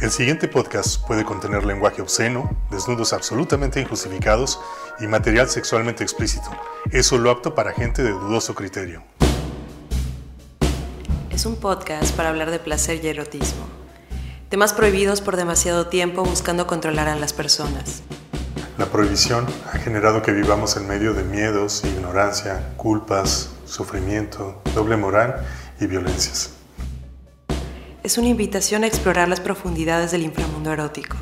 El 0.00 0.10
siguiente 0.10 0.48
podcast 0.48 1.06
puede 1.06 1.26
contener 1.26 1.66
lenguaje 1.66 2.00
obsceno, 2.00 2.56
desnudos 2.70 3.12
absolutamente 3.12 3.82
injustificados 3.82 4.58
y 4.98 5.06
material 5.06 5.50
sexualmente 5.50 6.02
explícito. 6.02 6.48
Es 6.90 7.04
solo 7.04 7.30
apto 7.30 7.54
para 7.54 7.74
gente 7.74 8.02
de 8.02 8.12
dudoso 8.12 8.54
criterio. 8.54 9.02
Es 11.30 11.44
un 11.44 11.56
podcast 11.56 12.16
para 12.16 12.30
hablar 12.30 12.50
de 12.50 12.58
placer 12.58 13.04
y 13.04 13.08
erotismo. 13.08 13.66
Temas 14.48 14.72
prohibidos 14.72 15.20
por 15.20 15.36
demasiado 15.36 15.88
tiempo 15.88 16.24
buscando 16.24 16.66
controlar 16.66 17.08
a 17.08 17.16
las 17.16 17.34
personas. 17.34 18.02
La 18.78 18.86
prohibición 18.86 19.46
ha 19.70 19.76
generado 19.76 20.22
que 20.22 20.32
vivamos 20.32 20.78
en 20.78 20.88
medio 20.88 21.12
de 21.12 21.24
miedos, 21.24 21.84
ignorancia, 21.84 22.72
culpas, 22.78 23.50
sufrimiento, 23.66 24.62
doble 24.74 24.96
moral 24.96 25.46
y 25.78 25.86
violencias 25.86 26.54
es 28.02 28.16
una 28.16 28.28
invitación 28.28 28.84
a 28.84 28.86
explorar 28.86 29.28
las 29.28 29.40
profundidades 29.40 30.10
del 30.10 30.22
inframundo 30.22 30.72
erótico. 30.72 31.16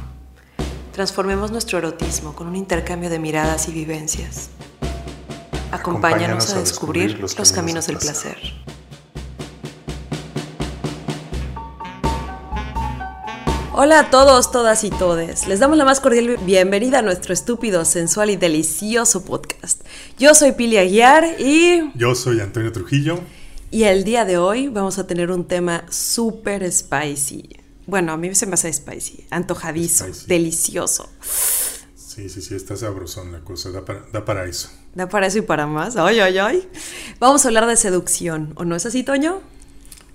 Transformemos 0.92 1.50
nuestro 1.50 1.78
erotismo 1.78 2.34
con 2.34 2.46
un 2.46 2.56
intercambio 2.56 3.10
de 3.10 3.18
miradas 3.18 3.68
y 3.68 3.72
vivencias. 3.72 4.50
Acompáñanos, 5.72 6.52
a, 6.52 6.60
descubrir 6.60 7.18
los, 7.18 7.34
caminos, 7.52 7.86
del 7.88 7.98
placer. 7.98 8.36
Hola 13.74 14.00
a 14.00 14.10
todos, 14.10 14.50
todas 14.50 14.82
y 14.82 14.90
todes. 14.90 15.46
Les 15.46 15.60
damos 15.60 15.78
la 15.78 15.84
más 15.84 16.00
cordial 16.00 16.36
bienvenida 16.44 17.00
a 17.00 17.02
nuestro 17.02 17.34
estúpido, 17.34 17.84
sensual 17.84 18.30
y 18.30 18.36
delicioso 18.36 19.24
podcast. 19.24 19.82
Yo 20.18 20.34
soy 20.34 20.52
Pili 20.52 20.78
Aguiar 20.78 21.40
y... 21.40 21.92
Yo 21.94 22.14
soy 22.14 22.40
Antonio 22.40 22.72
Trujillo. 22.72 23.20
Y 23.70 23.84
el 23.84 24.02
día 24.04 24.24
de 24.24 24.38
hoy 24.38 24.68
vamos 24.68 24.98
a 24.98 25.06
tener 25.06 25.30
un 25.30 25.46
tema 25.46 25.84
súper 25.90 26.70
spicy. 26.72 27.60
Bueno, 27.86 28.12
a 28.12 28.16
mí 28.16 28.34
se 28.34 28.46
me 28.46 28.54
hace 28.54 28.72
spicy, 28.72 29.26
antojadizo, 29.30 30.06
delicioso. 30.26 31.10
Sí, 31.94 32.30
sí, 32.30 32.40
sí, 32.40 32.54
está 32.54 32.76
sabrosón 32.76 33.30
la 33.30 33.40
cosa, 33.40 33.70
da 33.70 33.84
para, 33.84 34.06
da 34.10 34.24
para 34.24 34.46
eso. 34.46 34.70
Da 34.94 35.08
para 35.08 35.26
eso 35.26 35.38
y 35.38 35.42
para 35.42 35.66
más. 35.66 35.96
Ay, 35.96 36.18
ay, 36.18 36.38
ay. 36.38 36.68
Vamos 37.20 37.44
a 37.44 37.48
hablar 37.48 37.66
de 37.66 37.76
seducción, 37.76 38.54
¿o 38.56 38.64
no 38.64 38.74
es 38.74 38.86
así, 38.86 39.04
Toño? 39.04 39.42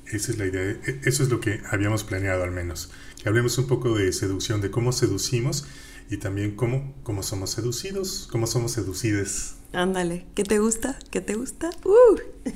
Esa 0.08 0.32
es 0.32 0.38
la 0.40 0.48
idea, 0.48 0.64
e, 0.64 1.02
eso 1.06 1.22
es 1.22 1.30
lo 1.30 1.40
que 1.40 1.62
habíamos 1.70 2.04
planeado 2.04 2.44
al 2.44 2.52
menos. 2.52 2.90
Que 3.22 3.30
hablemos 3.30 3.58
un 3.60 3.68
poco 3.68 3.96
de 3.96 4.12
seducción, 4.14 4.62
de 4.62 4.72
cómo 4.72 4.92
seducimos 4.92 5.66
y 6.10 6.18
también 6.18 6.56
cómo, 6.56 6.96
cómo 7.04 7.22
somos 7.22 7.52
seducidos, 7.52 8.28
cómo 8.32 8.48
somos 8.48 8.72
seducides. 8.72 9.56
Ándale, 9.74 10.28
¿qué 10.36 10.44
te 10.44 10.60
gusta? 10.60 10.98
¿Qué 11.10 11.20
te 11.20 11.34
gusta? 11.34 11.72
Uh. 11.84 12.20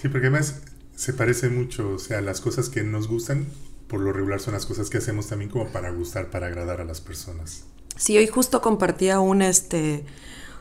sí, 0.00 0.08
porque 0.08 0.28
además 0.28 0.62
se 0.96 1.12
parece 1.12 1.50
mucho, 1.50 1.90
o 1.90 1.98
sea, 1.98 2.22
las 2.22 2.40
cosas 2.40 2.70
que 2.70 2.82
nos 2.82 3.06
gustan, 3.06 3.46
por 3.86 4.00
lo 4.00 4.14
regular 4.14 4.40
son 4.40 4.54
las 4.54 4.64
cosas 4.64 4.88
que 4.88 4.96
hacemos 4.96 5.28
también 5.28 5.50
como 5.50 5.68
para 5.68 5.90
gustar, 5.90 6.30
para 6.30 6.46
agradar 6.46 6.80
a 6.80 6.84
las 6.84 7.02
personas. 7.02 7.64
Sí, 7.96 8.16
hoy 8.16 8.26
justo 8.26 8.62
compartía 8.62 9.20
un, 9.20 9.42
este, 9.42 10.04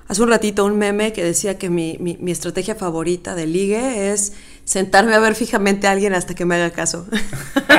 hace 0.09 0.21
un 0.21 0.29
ratito 0.29 0.65
un 0.65 0.77
meme 0.77 1.13
que 1.13 1.23
decía 1.23 1.57
que 1.57 1.69
mi, 1.69 1.97
mi, 1.99 2.31
estrategia 2.31 2.75
favorita 2.75 3.33
de 3.33 3.47
ligue 3.47 4.11
es 4.11 4.33
sentarme 4.65 5.13
a 5.13 5.19
ver 5.19 5.35
fijamente 5.35 5.87
a 5.87 5.91
alguien 5.91 6.13
hasta 6.13 6.35
que 6.35 6.43
me 6.43 6.55
haga 6.55 6.71
caso. 6.71 7.07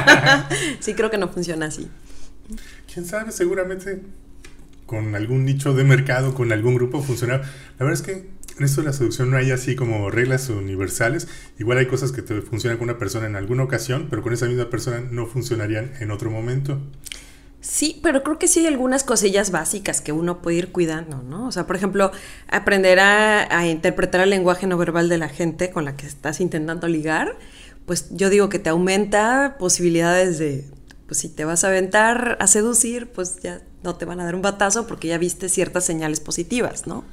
sí, 0.80 0.94
creo 0.94 1.10
que 1.10 1.18
no 1.18 1.28
funciona 1.28 1.66
así. 1.66 1.90
¿Quién 2.92 3.04
sabe? 3.04 3.32
Seguramente 3.32 4.00
con 4.92 5.14
algún 5.14 5.46
nicho 5.46 5.72
de 5.72 5.84
mercado, 5.84 6.34
con 6.34 6.52
algún 6.52 6.74
grupo 6.74 7.00
funcional. 7.00 7.40
La 7.78 7.86
verdad 7.86 7.94
es 7.94 8.02
que 8.02 8.12
en 8.58 8.64
esto 8.66 8.82
de 8.82 8.88
la 8.88 8.92
seducción 8.92 9.30
no 9.30 9.38
hay 9.38 9.50
así 9.50 9.74
como 9.74 10.10
reglas 10.10 10.50
universales. 10.50 11.28
Igual 11.58 11.78
hay 11.78 11.86
cosas 11.86 12.12
que 12.12 12.20
te 12.20 12.42
funcionan 12.42 12.76
con 12.76 12.90
una 12.90 12.98
persona 12.98 13.24
en 13.26 13.34
alguna 13.34 13.62
ocasión, 13.62 14.08
pero 14.10 14.20
con 14.20 14.34
esa 14.34 14.44
misma 14.44 14.68
persona 14.68 15.00
no 15.00 15.24
funcionarían 15.24 15.92
en 16.00 16.10
otro 16.10 16.30
momento. 16.30 16.78
Sí, 17.62 18.00
pero 18.02 18.22
creo 18.22 18.38
que 18.38 18.48
sí 18.48 18.60
hay 18.60 18.66
algunas 18.66 19.02
cosillas 19.02 19.50
básicas 19.50 20.02
que 20.02 20.12
uno 20.12 20.42
puede 20.42 20.58
ir 20.58 20.72
cuidando, 20.72 21.22
¿no? 21.22 21.46
O 21.46 21.52
sea, 21.52 21.66
por 21.66 21.76
ejemplo, 21.76 22.12
aprender 22.48 23.00
a, 23.00 23.56
a 23.56 23.66
interpretar 23.66 24.20
el 24.20 24.28
lenguaje 24.28 24.66
no 24.66 24.76
verbal 24.76 25.08
de 25.08 25.16
la 25.16 25.30
gente 25.30 25.70
con 25.70 25.86
la 25.86 25.96
que 25.96 26.06
estás 26.06 26.42
intentando 26.42 26.86
ligar, 26.86 27.38
pues 27.86 28.08
yo 28.10 28.28
digo 28.28 28.50
que 28.50 28.58
te 28.58 28.68
aumenta 28.68 29.56
posibilidades 29.58 30.38
de, 30.38 30.66
pues 31.12 31.20
si 31.20 31.28
te 31.28 31.44
vas 31.44 31.62
a 31.62 31.68
aventar 31.68 32.38
a 32.40 32.46
seducir, 32.46 33.08
pues 33.08 33.36
ya 33.42 33.60
no 33.82 33.96
te 33.96 34.06
van 34.06 34.18
a 34.20 34.24
dar 34.24 34.34
un 34.34 34.40
batazo 34.40 34.86
porque 34.86 35.08
ya 35.08 35.18
viste 35.18 35.50
ciertas 35.50 35.84
señales 35.84 36.20
positivas, 36.20 36.86
¿no? 36.86 37.04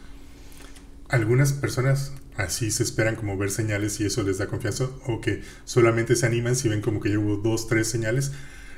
Algunas 1.10 1.52
personas 1.52 2.14
así 2.38 2.72
se 2.72 2.84
esperan 2.84 3.18
como 3.18 3.38
ver 3.38 3.52
señales 3.52 4.00
y 4.00 4.06
eso 4.06 4.24
les 4.24 4.38
da 4.38 4.48
confianza 4.48 4.86
o 5.06 5.20
que 5.20 5.44
solamente 5.66 6.16
se 6.16 6.26
animan 6.26 6.56
si 6.56 6.70
ven 6.70 6.80
como 6.80 7.02
que 7.02 7.10
ya 7.10 7.20
hubo 7.20 7.36
dos, 7.36 7.68
tres 7.68 7.90
señales. 7.90 8.32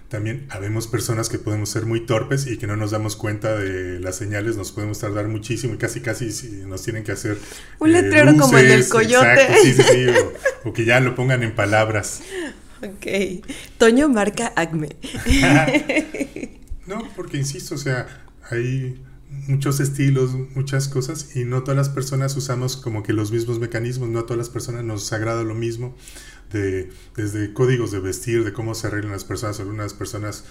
También 0.10 0.48
habemos 0.50 0.88
personas 0.88 1.30
que 1.30 1.38
podemos 1.38 1.70
ser 1.70 1.86
muy 1.86 2.04
torpes 2.08 2.48
y 2.48 2.58
que 2.58 2.66
no 2.66 2.76
nos 2.76 2.90
damos 2.90 3.16
cuenta 3.16 3.56
de 3.56 4.00
las 4.00 4.16
señales, 4.16 4.58
nos 4.58 4.72
podemos 4.72 4.98
tardar 4.98 5.28
muchísimo 5.28 5.76
y 5.76 5.78
casi 5.78 6.02
casi 6.02 6.26
nos 6.66 6.82
tienen 6.82 7.04
que 7.04 7.12
hacer... 7.12 7.38
Un 7.78 7.92
letrero 7.92 8.36
como 8.38 8.58
el 8.58 8.70
del 8.70 8.90
coyote. 8.90 9.50
sí, 9.62 9.74
sí, 9.74 9.84
sí, 9.84 10.08
o, 10.64 10.74
que 10.74 10.84
ya 10.84 11.00
lo 11.00 11.14
pongan 11.14 11.44
en 11.44 11.54
palabras. 11.54 12.24
Ok. 12.84 13.46
Toño 13.78 14.10
marca 14.10 14.54
Acme. 14.56 14.90
No, 16.88 17.08
porque 17.16 17.38
insisto, 17.38 17.76
o 17.76 17.78
sea, 17.78 18.08
hay 18.50 19.02
muchos 19.48 19.80
estilos, 19.80 20.34
muchas 20.56 20.88
cosas 20.90 21.36
y 21.36 21.46
no 21.46 21.64
todas 21.64 21.78
las 21.78 21.90
personas 21.90 22.36
usamos 22.36 22.76
como 22.76 23.02
que 23.02 23.14
los 23.14 23.32
mismos 23.32 23.60
mecanismos, 23.60 24.10
no 24.10 24.20
a 24.20 24.24
todas 24.24 24.40
las 24.40 24.50
personas 24.50 24.84
nos 24.84 25.14
agrada 25.14 25.44
lo 25.44 25.56
mismo, 25.56 25.96
de, 26.52 26.90
desde 27.16 27.54
códigos 27.54 27.92
de 27.92 28.00
vestir, 28.00 28.44
de 28.44 28.52
cómo 28.52 28.76
se 28.76 28.88
arreglan 28.88 29.14
las 29.14 29.24
personas, 29.24 29.60
algunas 29.60 29.94
personas, 29.94 30.44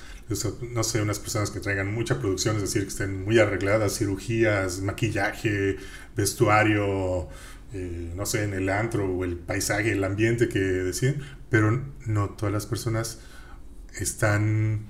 no 0.72 0.82
sé, 0.82 1.02
unas 1.02 1.18
personas 1.18 1.50
que 1.50 1.60
traigan 1.60 1.92
mucha 1.92 2.18
producción, 2.20 2.56
es 2.56 2.62
decir, 2.62 2.82
que 2.82 2.88
estén 2.88 3.22
muy 3.24 3.38
arregladas, 3.38 3.98
cirugías, 3.98 4.80
maquillaje, 4.80 5.76
vestuario, 6.16 7.28
eh, 7.72 8.12
no 8.16 8.26
sé, 8.26 8.44
en 8.44 8.54
el 8.54 8.68
antro 8.68 9.06
o 9.06 9.24
el 9.24 9.36
paisaje, 9.36 9.92
el 9.92 10.04
ambiente 10.04 10.48
que 10.48 10.58
deciden, 10.58 11.22
pero 11.48 11.82
no 12.06 12.30
todas 12.30 12.52
las 12.52 12.66
personas 12.66 13.18
están 13.98 14.86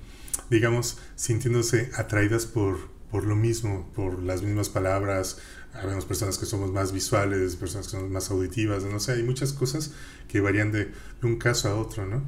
digamos, 0.51 0.97
sintiéndose 1.15 1.89
atraídas 1.95 2.45
por, 2.45 2.77
por 3.09 3.25
lo 3.25 3.35
mismo, 3.35 3.89
por 3.95 4.21
las 4.21 4.41
mismas 4.41 4.69
palabras. 4.69 5.37
Habemos 5.73 6.05
personas 6.05 6.37
que 6.37 6.45
somos 6.45 6.71
más 6.71 6.91
visuales, 6.91 7.55
personas 7.55 7.87
que 7.87 7.91
somos 7.91 8.11
más 8.11 8.29
auditivas, 8.29 8.83
no 8.83 8.99
sé, 8.99 9.13
hay 9.13 9.23
muchas 9.23 9.53
cosas 9.53 9.91
que 10.27 10.41
varían 10.41 10.73
de, 10.73 10.91
un 11.23 11.37
caso 11.37 11.69
a 11.69 11.75
otro, 11.75 12.05
¿no? 12.05 12.21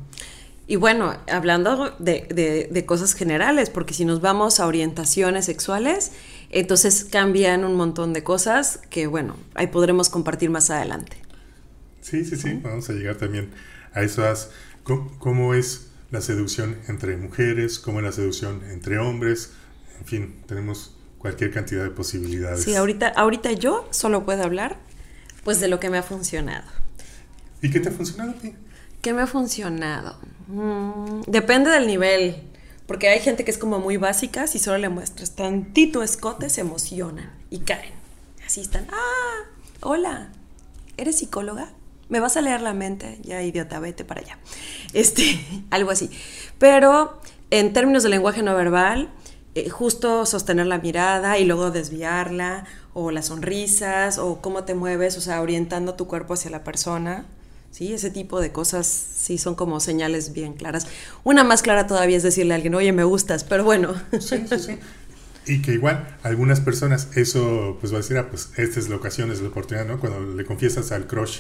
Y 0.66 0.78
bueno, 0.78 1.18
hablando 1.30 1.94
de, 2.00 2.70
de, 2.72 2.86
cosas 2.86 3.14
generales, 3.14 3.70
porque 3.70 3.94
si 3.94 4.06
nos 4.06 4.22
vamos 4.22 4.62
a 4.62 4.68
orientaciones 4.68 5.44
sexuales, 5.44 6.14
entonces 6.60 7.06
cambian 7.06 7.64
un 7.64 7.76
montón 7.76 8.14
de 8.14 8.24
cosas 8.24 8.80
que, 8.90 9.08
bueno, 9.08 9.36
ahí 9.56 9.68
podremos 9.68 10.10
compartir 10.10 10.50
más 10.50 10.70
adelante. 10.70 11.18
Sí, 12.02 12.26
sí, 12.26 12.36
sí, 12.36 12.60
vamos 12.62 12.90
a 12.90 12.94
llegar 12.94 13.16
también 13.16 13.50
a 13.94 14.02
esas, 14.02 14.52
cómo 14.84 15.54
es 15.54 15.88
la 16.12 16.22
seducción 16.22 16.78
entre 16.88 17.18
mujeres, 17.18 17.80
como 17.80 18.02
la 18.02 18.12
seducción 18.12 18.62
entre 18.70 19.00
hombres, 19.00 19.52
en 20.00 20.06
fin, 20.06 20.36
tenemos 20.48 20.96
cualquier 21.18 21.52
cantidad 21.52 21.84
de 21.84 21.90
posibilidades. 21.90 22.64
Sí, 22.64 22.76
ahorita, 22.76 23.08
ahorita 23.08 23.52
yo 23.54 23.88
solo 23.92 24.26
puedo 24.26 24.44
hablar 24.44 24.78
pues 25.44 25.60
de 25.60 25.68
lo 25.68 25.80
que 25.80 25.90
me 25.90 25.98
ha 25.98 26.04
funcionado. 26.04 26.66
¿Y 27.62 27.72
qué 27.72 27.80
te 27.80 27.90
ha 27.90 27.92
funcionado 27.92 28.32
a 28.32 28.34
ti? 28.36 28.54
¿Qué 29.02 29.14
me 29.14 29.22
ha 29.22 29.28
funcionado? 29.28 30.18
Mm, 30.48 31.22
depende 31.28 31.70
del 31.70 31.88
nivel, 31.88 32.44
porque 32.88 33.10
hay 33.10 33.20
gente 33.20 33.46
que 33.46 33.52
es 33.52 33.58
como 33.58 33.80
muy 33.80 33.98
básica, 33.98 34.48
si 34.48 34.60
solo 34.60 34.78
le 34.78 34.90
muestras 34.90 35.36
tantito 35.36 36.04
escote 36.04 36.50
se 36.50 36.62
emocionan 36.62 37.32
y 37.50 37.60
caen. 37.60 37.94
Así 38.46 38.62
están, 38.62 38.88
ah, 38.92 39.50
hola, 39.82 40.30
¿eres 40.98 41.18
psicóloga? 41.18 41.72
me 42.14 42.20
vas 42.20 42.38
a 42.38 42.42
leer 42.42 42.62
la 42.62 42.74
mente, 42.74 43.18
ya 43.24 43.42
idiota, 43.42 43.80
vete 43.80 44.06
para 44.06 44.22
allá. 44.22 44.38
Este, 44.94 45.44
algo 45.72 45.90
así. 45.90 46.12
Pero 46.60 47.20
en 47.50 47.74
términos 47.74 48.04
de 48.04 48.10
lenguaje 48.10 48.44
no 48.44 48.56
verbal, 48.56 49.10
eh, 49.56 49.70
justo 49.70 50.28
sostener 50.28 50.68
la 50.68 50.78
mirada 50.78 51.40
y 51.40 51.46
luego 51.46 51.72
desviarla, 51.72 52.66
o 52.94 53.10
las 53.10 53.28
sonrisas, 53.28 54.20
o 54.20 54.42
cómo 54.42 54.64
te 54.64 54.76
mueves, 54.76 55.18
o 55.18 55.22
sea, 55.22 55.42
orientando 55.42 55.96
tu 55.96 56.08
cuerpo 56.08 56.36
hacia 56.36 56.52
la 56.52 56.64
persona. 56.64 57.26
¿Sí? 57.74 57.92
Ese 57.92 58.12
tipo 58.12 58.40
de 58.40 58.52
cosas 58.52 58.88
sí 58.88 59.38
son 59.38 59.56
como 59.56 59.80
señales 59.80 60.32
bien 60.32 60.54
claras. 60.54 60.88
Una 61.24 61.44
más 61.44 61.62
clara 61.62 61.88
todavía 61.88 62.16
es 62.16 62.24
decirle 62.24 62.54
a 62.54 62.56
alguien, 62.56 62.76
oye, 62.76 62.94
me 62.94 63.04
gustas, 63.04 63.44
pero 63.44 63.64
bueno. 63.64 63.96
Sí, 64.20 64.46
sí, 64.48 64.60
sí. 64.60 64.80
Y 65.46 65.62
que 65.62 65.74
igual 65.74 66.18
algunas 66.24 66.62
personas 66.62 67.10
eso 67.16 67.78
pues 67.82 67.92
va 67.92 67.98
a 67.98 68.02
decir, 68.02 68.18
ah, 68.18 68.30
pues 68.30 68.52
esta 68.56 68.80
es 68.80 68.88
la 68.88 68.96
ocasión, 68.96 69.30
es 69.32 69.42
la 69.42 69.50
oportunidad, 69.50 69.86
¿no? 69.86 70.00
Cuando 70.00 70.22
le 70.34 70.46
confiesas 70.46 70.94
al 70.94 71.08
crush 71.08 71.40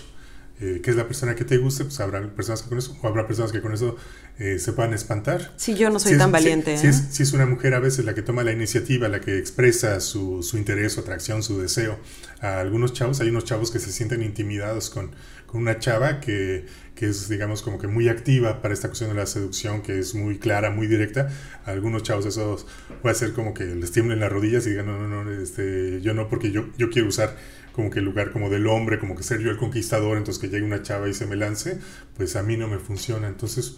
eh, 0.59 0.81
qué 0.83 0.91
es 0.91 0.95
la 0.95 1.07
persona 1.07 1.35
que 1.35 1.45
te 1.45 1.57
guste, 1.57 1.83
pues 1.83 1.99
habrá 1.99 2.21
personas 2.29 2.61
que 2.61 2.69
con 2.69 2.77
eso, 2.77 2.95
o 3.01 3.07
habrá 3.07 3.25
personas 3.25 3.51
que 3.51 3.59
con 3.59 3.73
eso 3.73 3.97
eh, 4.37 4.59
se 4.59 4.71
puedan 4.73 4.93
espantar. 4.93 5.51
Sí, 5.57 5.75
yo 5.75 5.89
no 5.89 5.99
soy 5.99 6.17
tan 6.17 6.31
valiente. 6.31 6.77
Si, 6.77 6.87
es, 6.87 7.07
si, 7.11 7.23
es, 7.23 7.33
una 7.33 7.45
mujer 7.45 7.73
a 7.73 7.79
veces 7.79 8.05
la 8.05 8.13
que 8.13 8.21
toma 8.21 8.43
la 8.43 8.51
iniciativa, 8.51 9.07
la 9.07 9.19
que 9.19 9.37
expresa 9.37 9.99
su, 9.99 10.43
su, 10.43 10.57
interés, 10.57 10.93
su 10.93 10.99
atracción, 10.99 11.41
su 11.41 11.59
deseo, 11.59 11.99
a 12.39 12.59
algunos 12.59 12.93
chavos, 12.93 13.19
hay 13.19 13.29
unos 13.29 13.45
chavos 13.45 13.71
que 13.71 13.79
se 13.79 13.91
sienten 13.91 14.21
intimidados 14.21 14.89
con, 14.89 15.11
con 15.47 15.61
una 15.61 15.79
chava 15.79 16.19
que, 16.19 16.65
que, 16.95 17.07
es, 17.07 17.29
digamos, 17.29 17.61
como 17.61 17.79
que 17.79 17.87
muy 17.87 18.07
activa 18.07 18.61
para 18.61 18.73
esta 18.73 18.87
cuestión 18.87 19.09
de 19.09 19.15
la 19.15 19.25
seducción, 19.25 19.81
que 19.81 19.97
es 19.97 20.13
muy 20.13 20.37
clara, 20.37 20.69
muy 20.69 20.87
directa. 20.87 21.29
A 21.65 21.71
algunos 21.71 22.03
chavos 22.03 22.25
eso 22.25 22.63
puede 23.01 23.15
ser 23.15 23.33
como 23.33 23.53
que 23.53 23.65
les 23.65 23.91
tiemblen 23.91 24.19
las 24.19 24.31
rodillas 24.31 24.65
y 24.67 24.71
digan, 24.71 24.85
no, 24.85 25.07
no, 25.07 25.23
no, 25.23 25.31
este, 25.31 25.99
yo 26.01 26.13
no, 26.13 26.29
porque 26.29 26.51
yo, 26.51 26.67
yo 26.77 26.89
quiero 26.89 27.07
usar 27.07 27.35
como 27.73 27.89
que 27.89 27.99
el 27.99 28.05
lugar 28.05 28.31
como 28.31 28.49
del 28.49 28.67
hombre, 28.67 28.99
como 28.99 29.15
que 29.15 29.23
ser 29.23 29.39
yo 29.39 29.49
el 29.49 29.57
conquistador, 29.57 30.17
entonces 30.17 30.41
que 30.41 30.47
llegue 30.47 30.65
una 30.65 30.81
chava 30.83 31.09
y 31.09 31.13
se 31.13 31.25
me 31.25 31.35
lance, 31.35 31.79
pues 32.15 32.35
a 32.35 32.43
mí 32.43 32.55
no 32.55 32.67
me 32.67 32.77
funciona. 32.77 33.27
Entonces, 33.27 33.77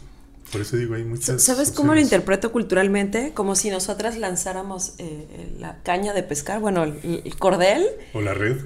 por 0.52 0.62
eso 0.62 0.78
digo, 0.78 0.96
hay 0.96 1.04
muchas... 1.04 1.42
¿Sabes 1.42 1.72
cómo 1.72 1.94
lo 1.94 2.02
interpreto 2.02 2.52
culturalmente? 2.52 3.32
Como 3.34 3.56
si 3.56 3.70
nosotras 3.70 4.18
lanzáramos 4.18 4.94
eh, 4.98 5.56
la 5.60 5.78
caña 5.84 6.14
de 6.14 6.24
pescar, 6.24 6.60
bueno, 6.60 6.84
el, 6.84 7.22
el, 7.24 7.36
cordel. 7.38 7.86
O 8.14 8.22
la 8.22 8.34
red. 8.34 8.58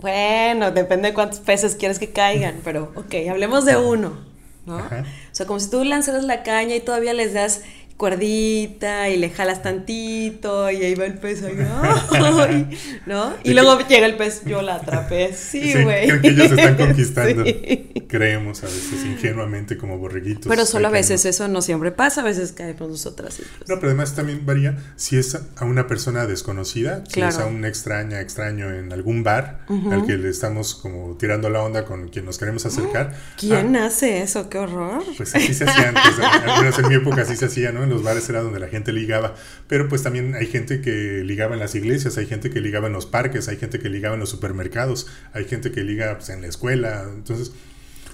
Bueno, 0.00 0.70
depende 0.70 1.08
de 1.08 1.14
cuántos 1.14 1.40
peces 1.40 1.76
quieres 1.76 1.98
que 1.98 2.10
caigan, 2.10 2.60
pero 2.64 2.92
ok, 2.94 3.14
hablemos 3.30 3.66
de 3.66 3.76
uno, 3.76 4.18
¿no? 4.64 4.78
Ajá. 4.78 5.04
O 5.30 5.34
sea, 5.34 5.46
como 5.46 5.60
si 5.60 5.70
tú 5.70 5.84
lanzaras 5.84 6.24
la 6.24 6.42
caña 6.42 6.74
y 6.74 6.80
todavía 6.80 7.12
les 7.12 7.34
das 7.34 7.62
cuerdita 8.00 9.10
y 9.10 9.18
le 9.18 9.28
jalas 9.28 9.62
tantito 9.62 10.70
y 10.70 10.76
ahí 10.76 10.94
va 10.94 11.04
el 11.04 11.18
pez 11.18 11.42
ahí, 11.42 11.54
¡ay! 12.12 12.78
¿no? 13.04 13.34
Y 13.44 13.52
luego 13.52 13.78
llega 13.86 14.06
el 14.06 14.16
pez, 14.16 14.42
yo 14.46 14.62
la 14.62 14.76
atrapé, 14.76 15.34
sí, 15.34 15.74
güey. 15.82 16.10
Sí, 16.10 16.20
que 16.22 16.28
ellos 16.28 16.50
están 16.50 16.76
conquistando. 16.78 17.44
Sí. 17.44 17.92
Creemos 18.08 18.62
a 18.62 18.66
veces 18.68 19.04
ingenuamente 19.04 19.76
como 19.76 19.98
borreguitos. 19.98 20.46
Pero 20.48 20.64
solo 20.64 20.88
a 20.88 20.90
veces 20.90 21.26
eso 21.26 21.46
no 21.48 21.60
siempre 21.60 21.92
pasa, 21.92 22.22
a 22.22 22.24
veces 22.24 22.52
caemos 22.52 22.88
nosotras. 22.88 23.38
Y 23.38 23.42
pues. 23.42 23.68
No, 23.68 23.76
pero 23.76 23.88
además 23.88 24.14
también 24.14 24.46
varía 24.46 24.78
si 24.96 25.18
es 25.18 25.38
a 25.56 25.64
una 25.66 25.86
persona 25.86 26.26
desconocida, 26.26 27.04
si 27.06 27.12
claro. 27.12 27.32
es 27.34 27.38
a 27.38 27.46
un 27.46 27.66
extraña, 27.66 28.22
extraño 28.22 28.72
en 28.72 28.94
algún 28.94 29.22
bar 29.24 29.60
uh 29.68 29.74
-huh. 29.74 29.92
al 29.92 30.06
que 30.06 30.16
le 30.16 30.30
estamos 30.30 30.74
como 30.74 31.18
tirando 31.18 31.50
la 31.50 31.62
onda 31.62 31.84
con 31.84 32.08
quien 32.08 32.24
nos 32.24 32.38
queremos 32.38 32.64
acercar. 32.64 33.14
¿Quién 33.36 33.76
ah, 33.76 33.86
hace 33.86 34.22
eso? 34.22 34.48
¡Qué 34.48 34.56
horror! 34.56 35.02
Pues 35.18 35.34
así 35.34 35.52
se 35.52 35.64
hacía 35.64 35.90
antes, 35.90 36.18
al 36.18 36.62
menos 36.62 36.78
en 36.78 36.88
mi 36.88 36.94
época 36.94 37.22
así 37.22 37.36
se 37.36 37.44
hacía, 37.44 37.72
¿no? 37.72 37.89
En 37.90 37.96
los 37.96 38.04
bares 38.04 38.28
era 38.28 38.40
donde 38.40 38.60
la 38.60 38.68
gente 38.68 38.92
ligaba, 38.92 39.34
pero 39.66 39.88
pues 39.88 40.02
también 40.02 40.34
hay 40.34 40.46
gente 40.46 40.80
que 40.80 41.22
ligaba 41.24 41.54
en 41.54 41.60
las 41.60 41.74
iglesias, 41.74 42.16
hay 42.18 42.26
gente 42.26 42.50
que 42.50 42.60
ligaba 42.60 42.86
en 42.86 42.92
los 42.92 43.06
parques, 43.06 43.48
hay 43.48 43.56
gente 43.56 43.78
que 43.78 43.88
ligaba 43.88 44.14
en 44.14 44.20
los 44.20 44.30
supermercados, 44.30 45.06
hay 45.32 45.44
gente 45.44 45.72
que 45.72 45.82
liga 45.82 46.16
pues, 46.16 46.30
en 46.30 46.42
la 46.42 46.46
escuela, 46.46 47.04
entonces 47.12 47.52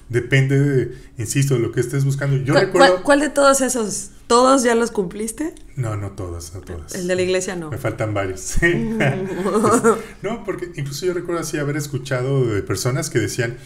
depende, 0.09 0.59
de, 0.59 0.97
insisto, 1.17 1.55
de 1.55 1.59
lo 1.59 1.71
que 1.71 1.79
estés 1.79 2.05
buscando. 2.05 2.37
Yo 2.37 2.53
¿Cuál, 2.53 2.65
recuerdo... 2.65 2.87
¿cuál, 2.87 3.03
¿Cuál, 3.03 3.19
de 3.19 3.29
todos 3.29 3.61
esos? 3.61 4.11
¿Todos 4.27 4.63
ya 4.63 4.75
los 4.75 4.91
cumpliste? 4.91 5.53
No, 5.75 5.95
no 5.95 6.11
todos, 6.11 6.53
no 6.53 6.61
todos. 6.61 6.95
El 6.95 7.07
de 7.07 7.15
la 7.15 7.21
iglesia 7.21 7.55
no. 7.55 7.69
Me 7.69 7.77
faltan 7.77 8.13
varios. 8.13 8.55
no, 10.21 10.43
porque 10.43 10.71
incluso 10.75 11.05
yo 11.05 11.13
recuerdo 11.13 11.41
así 11.41 11.57
haber 11.57 11.77
escuchado 11.77 12.45
de 12.45 12.63
personas 12.63 13.09
que 13.09 13.19
decían... 13.19 13.57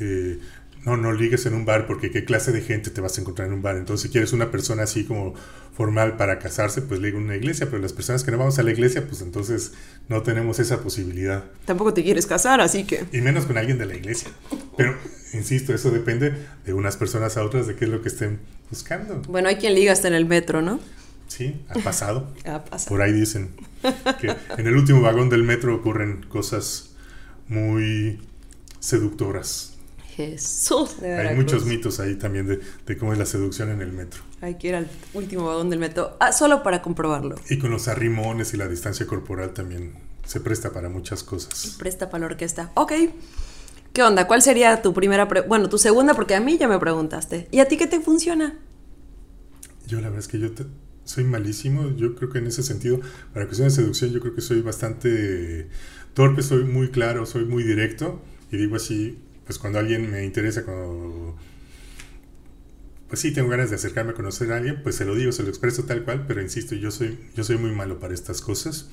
Eh, 0.00 0.38
no, 0.84 0.96
no 0.96 1.12
ligues 1.12 1.44
en 1.46 1.54
un 1.54 1.64
bar 1.64 1.86
porque 1.86 2.10
qué 2.10 2.24
clase 2.24 2.52
de 2.52 2.62
gente 2.62 2.90
te 2.90 3.00
vas 3.00 3.18
a 3.18 3.20
encontrar 3.20 3.48
en 3.48 3.54
un 3.54 3.62
bar. 3.62 3.76
Entonces, 3.76 4.02
si 4.06 4.08
quieres 4.10 4.32
una 4.32 4.50
persona 4.50 4.84
así 4.84 5.04
como 5.04 5.34
formal 5.76 6.16
para 6.16 6.38
casarse, 6.38 6.82
pues 6.82 7.00
liga 7.00 7.18
en 7.18 7.24
una 7.24 7.36
iglesia, 7.36 7.66
pero 7.66 7.80
las 7.80 7.92
personas 7.92 8.24
que 8.24 8.30
no 8.30 8.38
vamos 8.38 8.58
a 8.58 8.62
la 8.62 8.70
iglesia, 8.70 9.06
pues 9.06 9.20
entonces 9.22 9.72
no 10.08 10.22
tenemos 10.22 10.58
esa 10.58 10.80
posibilidad. 10.80 11.44
Tampoco 11.64 11.94
te 11.94 12.02
quieres 12.02 12.26
casar, 12.26 12.60
así 12.60 12.84
que... 12.84 13.04
Y 13.12 13.20
menos 13.20 13.46
con 13.46 13.58
alguien 13.58 13.78
de 13.78 13.86
la 13.86 13.94
iglesia. 13.94 14.28
Pero, 14.76 14.96
insisto, 15.32 15.74
eso 15.74 15.90
depende 15.90 16.34
de 16.64 16.72
unas 16.72 16.96
personas 16.96 17.36
a 17.36 17.44
otras, 17.44 17.66
de 17.66 17.76
qué 17.76 17.84
es 17.84 17.90
lo 17.90 18.02
que 18.02 18.08
estén 18.08 18.40
buscando. 18.70 19.22
Bueno, 19.28 19.48
hay 19.48 19.56
quien 19.56 19.74
liga 19.74 19.92
hasta 19.92 20.08
en 20.08 20.14
el 20.14 20.26
metro, 20.26 20.62
¿no? 20.62 20.80
Sí, 21.28 21.60
ha 21.68 21.74
pasado. 21.74 22.32
ha 22.44 22.64
pasado. 22.64 22.88
Por 22.88 23.02
ahí 23.02 23.12
dicen 23.12 23.50
que 24.20 24.34
en 24.56 24.66
el 24.66 24.76
último 24.76 25.02
vagón 25.02 25.28
del 25.28 25.44
metro 25.44 25.74
ocurren 25.74 26.24
cosas 26.28 26.90
muy 27.48 28.20
seductoras. 28.80 29.77
Jesús 30.18 31.00
de 31.00 31.14
Hay 31.14 31.36
muchos 31.36 31.64
mitos 31.64 32.00
ahí 32.00 32.16
también 32.16 32.44
de, 32.44 32.60
de, 32.84 32.96
cómo 32.96 33.12
es 33.12 33.20
la 33.20 33.24
seducción 33.24 33.70
en 33.70 33.80
el 33.80 33.92
metro. 33.92 34.20
Hay 34.40 34.56
que 34.56 34.66
ir 34.66 34.74
al 34.74 34.90
último 35.14 35.46
vagón 35.46 35.70
del 35.70 35.78
metro, 35.78 36.16
ah, 36.18 36.32
solo 36.32 36.64
para 36.64 36.82
comprobarlo. 36.82 37.36
Y 37.48 37.58
con 37.58 37.70
los 37.70 37.86
arrimones 37.86 38.52
y 38.52 38.56
la 38.56 38.66
distancia 38.66 39.06
corporal 39.06 39.54
también 39.54 39.92
se 40.24 40.40
presta 40.40 40.72
para 40.72 40.88
muchas 40.88 41.22
cosas. 41.22 41.56
Se 41.56 41.78
presta 41.78 42.10
para 42.10 42.22
la 42.22 42.26
orquesta. 42.32 42.72
Ok. 42.74 42.92
¿Qué 43.92 44.02
onda? 44.02 44.26
¿Cuál 44.26 44.42
sería 44.42 44.82
tu 44.82 44.92
primera, 44.92 45.28
bueno, 45.46 45.68
tu 45.68 45.78
segunda? 45.78 46.14
Porque 46.14 46.34
a 46.34 46.40
mí 46.40 46.58
ya 46.58 46.66
me 46.66 46.80
preguntaste. 46.80 47.46
¿Y 47.52 47.60
a 47.60 47.68
ti 47.68 47.76
qué 47.76 47.86
te 47.86 48.00
funciona? 48.00 48.58
Yo 49.86 49.98
la 49.98 50.08
verdad 50.08 50.18
es 50.18 50.26
que 50.26 50.40
yo 50.40 50.50
te, 50.50 50.66
soy 51.04 51.22
malísimo. 51.22 51.90
Yo 51.96 52.16
creo 52.16 52.28
que 52.28 52.38
en 52.38 52.48
ese 52.48 52.64
sentido, 52.64 52.98
para 53.32 53.46
cuestiones 53.46 53.76
de 53.76 53.82
seducción, 53.82 54.10
yo 54.10 54.18
creo 54.18 54.34
que 54.34 54.40
soy 54.40 54.62
bastante 54.62 55.68
torpe, 56.12 56.42
soy 56.42 56.64
muy 56.64 56.88
claro, 56.90 57.24
soy 57.24 57.44
muy 57.44 57.62
directo. 57.62 58.20
Y 58.50 58.56
digo 58.56 58.74
así, 58.74 59.16
pues 59.48 59.58
cuando 59.58 59.78
alguien 59.78 60.10
me 60.10 60.24
interesa, 60.24 60.62
cuando 60.62 61.34
pues 63.08 63.20
sí 63.22 63.32
tengo 63.32 63.48
ganas 63.48 63.70
de 63.70 63.76
acercarme 63.76 64.10
a 64.10 64.14
conocer 64.14 64.52
a 64.52 64.58
alguien, 64.58 64.82
pues 64.82 64.96
se 64.96 65.06
lo 65.06 65.14
digo, 65.14 65.32
se 65.32 65.42
lo 65.42 65.48
expreso 65.48 65.84
tal 65.84 66.04
cual, 66.04 66.26
pero 66.28 66.42
insisto, 66.42 66.74
yo 66.74 66.90
soy, 66.90 67.18
yo 67.34 67.44
soy 67.44 67.56
muy 67.56 67.72
malo 67.72 67.98
para 67.98 68.12
estas 68.12 68.42
cosas. 68.42 68.90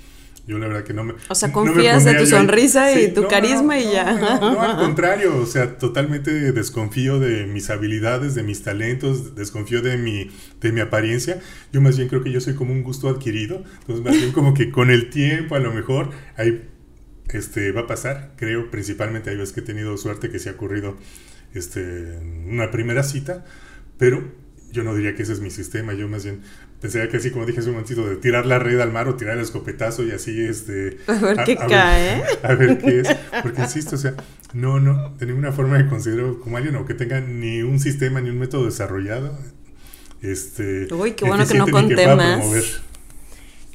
Yo 0.48 0.58
la 0.58 0.68
verdad 0.68 0.86
que 0.86 0.94
no 0.94 1.04
me... 1.04 1.16
O 1.28 1.36
sea, 1.36 1.52
confías 1.52 2.06
no 2.06 2.12
de 2.12 2.20
tu 2.20 2.26
sonrisa 2.26 2.94
y 2.94 3.08
sí, 3.08 3.12
tu 3.12 3.24
no, 3.24 3.28
carisma 3.28 3.76
no, 3.76 3.82
y 3.82 3.92
ya. 3.92 4.40
No, 4.40 4.62
al 4.62 4.78
contrario, 4.80 5.36
o 5.38 5.46
sea, 5.46 5.78
totalmente 5.78 6.32
desconfío 6.54 7.20
de 7.20 7.48
mis 7.48 7.70
habilidades, 7.70 8.34
de 8.34 8.44
mis 8.44 8.64
talentos, 8.64 9.36
desconfío 9.36 9.82
de 9.82 9.98
mi, 9.98 10.32
de 10.62 10.72
mi 10.72 10.80
apariencia. 10.80 11.42
Yo 11.74 11.82
más 11.82 11.98
bien 11.98 12.08
creo 12.08 12.24
que 12.24 12.32
yo 12.32 12.40
soy 12.40 12.54
como 12.54 12.72
un 12.72 12.84
gusto 12.84 13.10
adquirido, 13.10 13.62
entonces 13.82 14.06
más 14.06 14.16
bien 14.16 14.32
como 14.32 14.54
que 14.54 14.72
con 14.72 14.90
el 14.90 15.10
tiempo 15.10 15.56
a 15.56 15.60
lo 15.60 15.74
mejor 15.74 16.12
hay 16.38 16.70
este, 17.30 17.72
va 17.72 17.82
a 17.82 17.88
pasar, 17.88 18.32
creo, 18.36 18.70
principalmente 18.72 19.30
hay 19.30 19.38
veces 19.38 19.54
que 19.54 19.62
he 19.62 19.64
tenido 19.64 19.98
suerte 19.98 20.30
que 20.30 20.40
se 20.40 20.50
ha 20.50 20.54
ocurrido 20.54 20.96
este, 21.54 22.20
una 22.48 22.72
primera 22.72 23.04
cita, 23.04 23.46
pero 23.98 24.24
yo 24.72 24.84
no 24.84 24.94
diría 24.96 25.16
que 25.16 25.24
ese 25.24 25.34
es 25.34 25.40
mi 25.40 25.50
sistema, 25.50 25.94
yo 25.94 26.08
más 26.08 26.24
bien 26.24 26.42
pensaría 26.82 27.10
que 27.10 27.18
así 27.18 27.32
como 27.32 27.46
dije 27.46 27.60
hace 27.60 27.70
un 27.70 27.76
momentito, 27.76 28.08
de 28.08 28.18
tirar 28.18 28.46
la 28.46 28.60
red 28.60 28.80
al 28.80 28.92
mar 28.92 29.08
o 29.08 29.16
tirar 29.16 29.38
el 29.38 29.44
escopetazo 29.44 30.04
y 30.04 30.12
así 30.12 30.46
este... 30.46 30.98
A 31.08 31.14
ver 31.14 31.38
qué 31.46 31.54
a, 31.54 31.68
cae. 31.68 32.22
Ver, 32.22 32.26
a 32.44 32.56
ver 32.56 32.78
qué 32.78 33.00
es, 33.00 33.08
porque 33.42 33.62
insisto, 33.62 33.96
o 33.96 34.00
sea, 34.00 34.14
no, 34.54 34.80
no, 34.80 35.16
de 35.18 35.26
ninguna 35.26 35.52
forma 35.52 35.78
me 35.78 35.88
considero 35.88 36.40
como 36.40 36.58
alguien 36.58 36.76
o 36.76 36.86
que 36.86 36.94
tenga 36.94 37.22
ni 37.22 37.62
un 37.62 37.80
sistema 37.80 38.22
ni 38.22 38.30
un 38.30 38.40
método 38.40 38.66
desarrollado. 38.66 39.38
Este, 40.22 40.94
Uy, 40.94 41.12
qué 41.12 41.26
bueno 41.26 41.48
que 41.48 41.58
no 41.58 41.68
conté 41.68 42.16
más. 42.16 42.82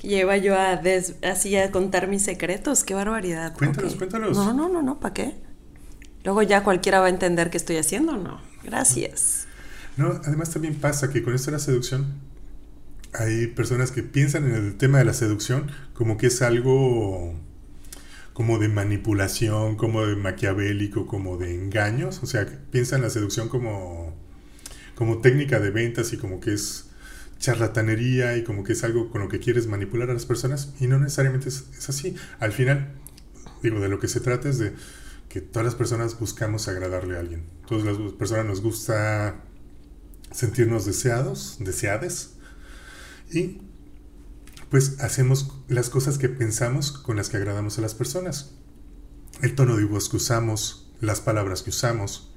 Lleva 0.02 0.36
yo 0.36 0.58
a 0.58 0.76
des, 0.76 1.16
así 1.22 1.56
a 1.56 1.70
contar 1.70 2.08
mis 2.08 2.22
secretos, 2.22 2.84
qué 2.84 2.94
barbaridad. 2.94 3.52
Cuéntalos, 3.54 3.94
okay. 3.94 3.98
cuéntalos. 3.98 4.36
No, 4.36 4.52
no, 4.54 4.68
no, 4.68 4.82
no, 4.82 5.00
¿para 5.00 5.14
qué? 5.14 5.34
Luego 6.24 6.42
ya 6.42 6.64
cualquiera 6.64 7.00
va 7.00 7.06
a 7.06 7.10
entender 7.10 7.50
qué 7.50 7.56
estoy 7.56 7.76
haciendo, 7.76 8.16
¿no? 8.16 8.40
Gracias. 8.62 9.46
No, 9.96 10.20
además 10.24 10.50
también 10.50 10.74
pasa 10.74 11.10
que 11.10 11.22
con 11.22 11.34
esto 11.34 11.50
de 11.50 11.56
la 11.56 11.62
seducción 11.62 12.06
hay 13.12 13.48
personas 13.48 13.90
que 13.90 14.02
piensan 14.02 14.44
en 14.46 14.54
el 14.54 14.76
tema 14.76 14.98
de 14.98 15.04
la 15.04 15.14
seducción 15.14 15.70
como 15.94 16.16
que 16.16 16.28
es 16.28 16.42
algo 16.42 17.34
como 18.32 18.58
de 18.58 18.68
manipulación, 18.68 19.76
como 19.76 20.06
de 20.06 20.16
maquiavélico, 20.16 21.06
como 21.06 21.36
de 21.36 21.54
engaños, 21.54 22.22
o 22.22 22.26
sea, 22.26 22.46
piensan 22.70 23.02
la 23.02 23.10
seducción 23.10 23.48
como 23.48 24.14
como 24.94 25.18
técnica 25.18 25.60
de 25.60 25.70
ventas 25.70 26.12
y 26.12 26.18
como 26.18 26.40
que 26.40 26.54
es 26.54 26.89
charlatanería 27.40 28.36
y 28.36 28.44
como 28.44 28.62
que 28.62 28.74
es 28.74 28.84
algo 28.84 29.10
con 29.10 29.22
lo 29.22 29.28
que 29.28 29.40
quieres 29.40 29.66
manipular 29.66 30.10
a 30.10 30.14
las 30.14 30.26
personas 30.26 30.74
y 30.78 30.86
no 30.86 31.00
necesariamente 31.00 31.48
es, 31.48 31.88
así. 31.88 32.14
Al 32.38 32.52
final, 32.52 32.92
digo, 33.62 33.80
de 33.80 33.88
lo 33.88 33.98
que 33.98 34.06
se 34.06 34.20
trata 34.20 34.48
es 34.48 34.58
de 34.58 34.74
que 35.28 35.40
todas 35.40 35.64
las 35.64 35.74
personas 35.74 36.18
buscamos 36.18 36.68
agradarle 36.68 37.16
a 37.16 37.20
alguien. 37.20 37.44
Todas 37.66 37.84
las 37.84 38.12
personas 38.12 38.46
nos 38.46 38.60
gusta 38.60 39.42
sentirnos 40.30 40.84
deseados, 40.84 41.56
deseades 41.58 42.34
y 43.32 43.62
pues 44.68 45.00
hacemos 45.00 45.52
las 45.66 45.90
cosas 45.90 46.18
que 46.18 46.28
pensamos 46.28 46.92
con 46.92 47.16
las 47.16 47.30
que 47.30 47.38
agradamos 47.38 47.78
a 47.78 47.80
las 47.80 47.94
personas. 47.94 48.52
El 49.40 49.54
tono 49.54 49.76
de 49.76 49.84
voz 49.84 50.08
que 50.08 50.16
usamos, 50.16 50.92
las 51.00 51.20
palabras 51.20 51.62
que 51.62 51.70
usamos, 51.70 52.29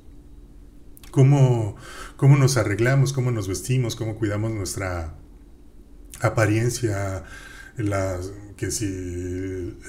cómo, 1.13 1.75
cómo 2.17 2.37
nos 2.37 2.57
arreglamos, 2.57 3.13
cómo 3.13 3.29
nos 3.29 3.47
vestimos, 3.47 3.95
cómo 3.95 4.17
cuidamos 4.17 4.51
nuestra 4.51 5.13
apariencia, 6.21 7.23
la, 7.77 8.19
que 8.57 8.71
si 8.71 8.85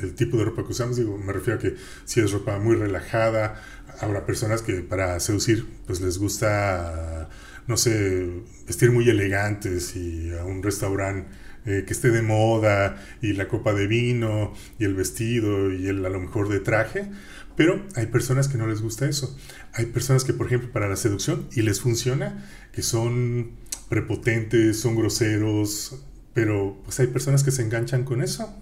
el 0.03 0.15
tipo 0.15 0.37
de 0.37 0.45
ropa 0.45 0.65
que 0.65 0.73
usamos, 0.73 0.99
digo, 0.99 1.17
me 1.17 1.33
refiero 1.33 1.59
a 1.59 1.63
que 1.63 1.77
si 2.05 2.21
es 2.21 2.31
ropa 2.31 2.59
muy 2.59 2.77
relajada, 2.77 3.63
habrá 4.01 4.27
personas 4.27 4.61
que 4.61 4.83
para 4.83 5.19
seducir 5.19 5.67
pues 5.87 6.03
les 6.03 6.19
gusta 6.19 7.31
no 7.67 7.79
sé, 7.79 8.29
vestir 8.67 8.91
muy 8.93 9.09
elegantes 9.09 9.97
y 9.97 10.31
a 10.33 10.45
un 10.45 10.63
restaurante 10.63 11.31
eh, 11.65 11.85
que 11.87 11.95
esté 11.95 12.11
de 12.11 12.21
moda 12.21 13.03
y 13.23 13.33
la 13.33 13.49
copa 13.49 13.73
de 13.73 13.87
vino 13.87 14.53
y 14.79 14.85
el 14.85 14.93
vestido 14.93 15.73
y 15.73 15.87
el 15.89 16.05
a 16.05 16.11
lo 16.11 16.21
mejor 16.21 16.51
de 16.51 16.61
traje. 16.61 17.11
Pero 17.57 17.87
hay 17.95 18.07
personas 18.07 18.49
que 18.49 18.59
no 18.59 18.67
les 18.67 18.83
gusta 18.83 19.09
eso. 19.09 19.37
Hay 19.73 19.87
personas 19.87 20.25
que, 20.25 20.33
por 20.33 20.47
ejemplo, 20.47 20.73
para 20.73 20.89
la 20.89 20.97
seducción, 20.97 21.47
y 21.53 21.63
les 21.63 21.81
funciona, 21.81 22.45
que 22.73 22.83
son 22.83 23.53
prepotentes, 23.89 24.81
son 24.81 24.97
groseros, 24.97 25.97
pero 26.33 26.77
pues 26.85 26.99
hay 27.01 27.07
personas 27.07 27.45
que 27.45 27.53
se 27.53 27.63
enganchan 27.63 28.05
con 28.05 28.23
eso. 28.23 28.55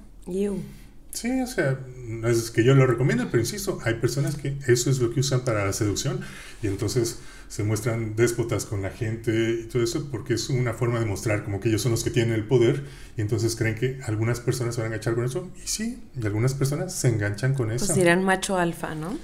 Sí, 1.12 1.42
o 1.42 1.46
sea, 1.46 1.78
no 2.06 2.26
es 2.26 2.50
que 2.50 2.64
yo 2.64 2.74
lo 2.74 2.86
recomiendo, 2.86 3.28
pero 3.30 3.40
insisto, 3.40 3.78
hay 3.84 3.94
personas 3.94 4.36
que 4.36 4.56
eso 4.66 4.90
es 4.90 4.98
lo 4.98 5.12
que 5.12 5.20
usan 5.20 5.42
para 5.42 5.66
la 5.66 5.72
seducción 5.74 6.20
y 6.62 6.68
entonces 6.68 7.18
se 7.48 7.64
muestran 7.64 8.16
déspotas 8.16 8.64
con 8.64 8.80
la 8.80 8.88
gente 8.88 9.60
y 9.60 9.64
todo 9.64 9.82
eso 9.82 10.08
porque 10.10 10.32
es 10.32 10.48
una 10.48 10.72
forma 10.72 10.98
de 11.00 11.04
mostrar 11.04 11.44
como 11.44 11.60
que 11.60 11.68
ellos 11.68 11.82
son 11.82 11.92
los 11.92 12.02
que 12.02 12.10
tienen 12.10 12.32
el 12.32 12.44
poder 12.44 12.84
y 13.14 13.20
entonces 13.20 13.56
creen 13.56 13.74
que 13.74 14.00
algunas 14.04 14.40
personas 14.40 14.74
se 14.74 14.80
van 14.80 14.90
a 14.90 14.94
enganchar 14.94 15.14
con 15.14 15.26
eso 15.26 15.50
y 15.62 15.68
sí, 15.68 16.02
y 16.18 16.24
algunas 16.24 16.54
personas 16.54 16.94
se 16.94 17.08
enganchan 17.08 17.52
con 17.52 17.70
eso. 17.70 17.84
Pues 17.84 17.98
dirán 17.98 18.24
macho 18.24 18.56
alfa, 18.56 18.94
¿no? 18.94 19.18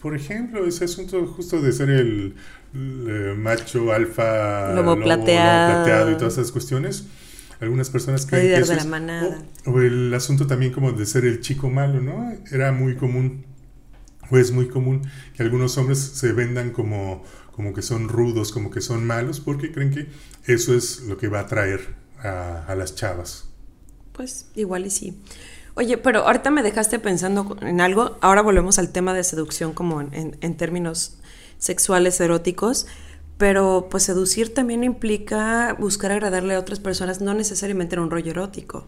Por 0.00 0.16
ejemplo, 0.16 0.66
ese 0.66 0.86
asunto 0.86 1.24
justo 1.28 1.62
de 1.62 1.72
ser 1.72 1.90
el, 1.90 2.34
eh, 2.74 3.34
macho 3.38 3.92
alfa, 3.92 4.72
lobo, 4.74 4.96
plateado. 5.00 6.10
y 6.10 6.16
todas 6.16 6.32
esas 6.32 6.50
cuestiones 6.50 7.04
algunas 7.60 7.90
personas 7.90 8.26
creen 8.26 8.54
que 8.54 8.60
eso 8.60 8.74
la 8.74 8.84
manada. 8.84 9.42
O, 9.66 9.80
el 9.80 10.12
asunto 10.14 10.46
también 10.46 10.72
como 10.72 10.92
de 10.92 11.06
ser 11.06 11.24
el 11.24 11.40
chico 11.40 11.70
malo, 11.70 12.00
¿no? 12.00 12.32
Era 12.50 12.72
muy 12.72 12.96
común, 12.96 13.44
o 14.30 14.38
es 14.38 14.52
muy 14.52 14.68
común 14.68 15.02
que 15.36 15.42
algunos 15.42 15.76
hombres 15.78 15.98
se 15.98 16.32
vendan 16.32 16.70
como, 16.70 17.24
como 17.52 17.72
que 17.74 17.82
son 17.82 18.08
rudos, 18.08 18.52
como 18.52 18.70
que 18.70 18.80
son 18.80 19.06
malos, 19.06 19.40
porque 19.40 19.72
creen 19.72 19.90
que 19.90 20.06
eso 20.46 20.74
es 20.74 21.02
lo 21.02 21.18
que 21.18 21.28
va 21.28 21.40
a 21.40 21.42
atraer 21.42 21.94
a, 22.22 22.74
las 22.76 22.94
chavas. 22.94 23.46
Pues 24.12 24.46
igual 24.54 24.86
y 24.86 24.90
sí. 24.90 25.18
Oye, 25.74 25.96
pero 25.98 26.26
ahorita 26.26 26.50
me 26.50 26.62
dejaste 26.62 26.98
pensando 26.98 27.56
en 27.60 27.80
algo, 27.80 28.18
ahora 28.20 28.42
volvemos 28.42 28.78
al 28.78 28.90
tema 28.90 29.14
de 29.14 29.22
seducción 29.22 29.72
como 29.72 30.00
en, 30.00 30.36
en 30.40 30.56
términos 30.56 31.18
sexuales 31.58 32.20
eróticos. 32.20 32.86
Pero 33.38 33.86
pues 33.90 34.02
seducir 34.02 34.52
también 34.52 34.82
implica 34.84 35.74
buscar 35.78 36.10
agradarle 36.10 36.54
a 36.54 36.58
otras 36.58 36.80
personas, 36.80 37.20
no 37.20 37.34
necesariamente 37.34 37.94
en 37.94 38.02
un 38.02 38.10
rollo 38.10 38.32
erótico. 38.32 38.86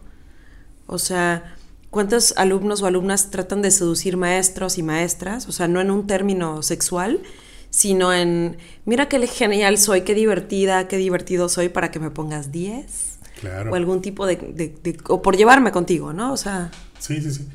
O 0.87 0.99
sea, 0.99 1.55
¿cuántos 1.89 2.33
alumnos 2.37 2.81
o 2.81 2.85
alumnas 2.85 3.31
tratan 3.31 3.61
de 3.61 3.71
seducir 3.71 4.17
maestros 4.17 4.77
y 4.77 4.83
maestras? 4.83 5.47
O 5.47 5.53
sea, 5.53 5.69
no 5.69 5.79
en 5.79 5.89
un 5.89 6.05
término 6.05 6.63
sexual, 6.63 7.21
sino 7.69 8.13
en, 8.13 8.57
mira 8.83 9.07
qué 9.07 9.25
genial 9.25 9.77
soy, 9.77 10.01
qué 10.01 10.13
divertida, 10.13 10.89
qué 10.89 10.97
divertido 10.97 11.47
soy 11.47 11.69
para 11.69 11.89
que 11.89 11.99
me 11.99 12.11
pongas 12.11 12.51
10. 12.51 13.19
Claro. 13.39 13.71
O 13.71 13.75
algún 13.75 14.01
tipo 14.01 14.27
de, 14.27 14.99
o 15.07 15.21
por 15.21 15.37
llevarme 15.37 15.71
contigo, 15.71 16.11
¿no? 16.11 16.33
O 16.33 16.37
sea... 16.37 16.69
Sí, 16.99 17.21
sí, 17.21 17.33
sí. 17.33 17.47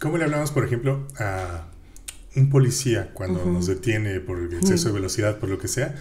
¿Cómo 0.00 0.16
le 0.16 0.24
hablamos, 0.24 0.52
por 0.52 0.64
ejemplo, 0.64 1.06
a 1.18 1.66
un 2.36 2.50
policía 2.50 3.10
cuando 3.12 3.44
nos 3.44 3.66
detiene 3.66 4.20
por 4.20 4.42
exceso 4.54 4.88
de 4.88 4.94
velocidad, 4.94 5.38
por 5.38 5.48
lo 5.48 5.58
que 5.58 5.68
sea, 5.68 5.94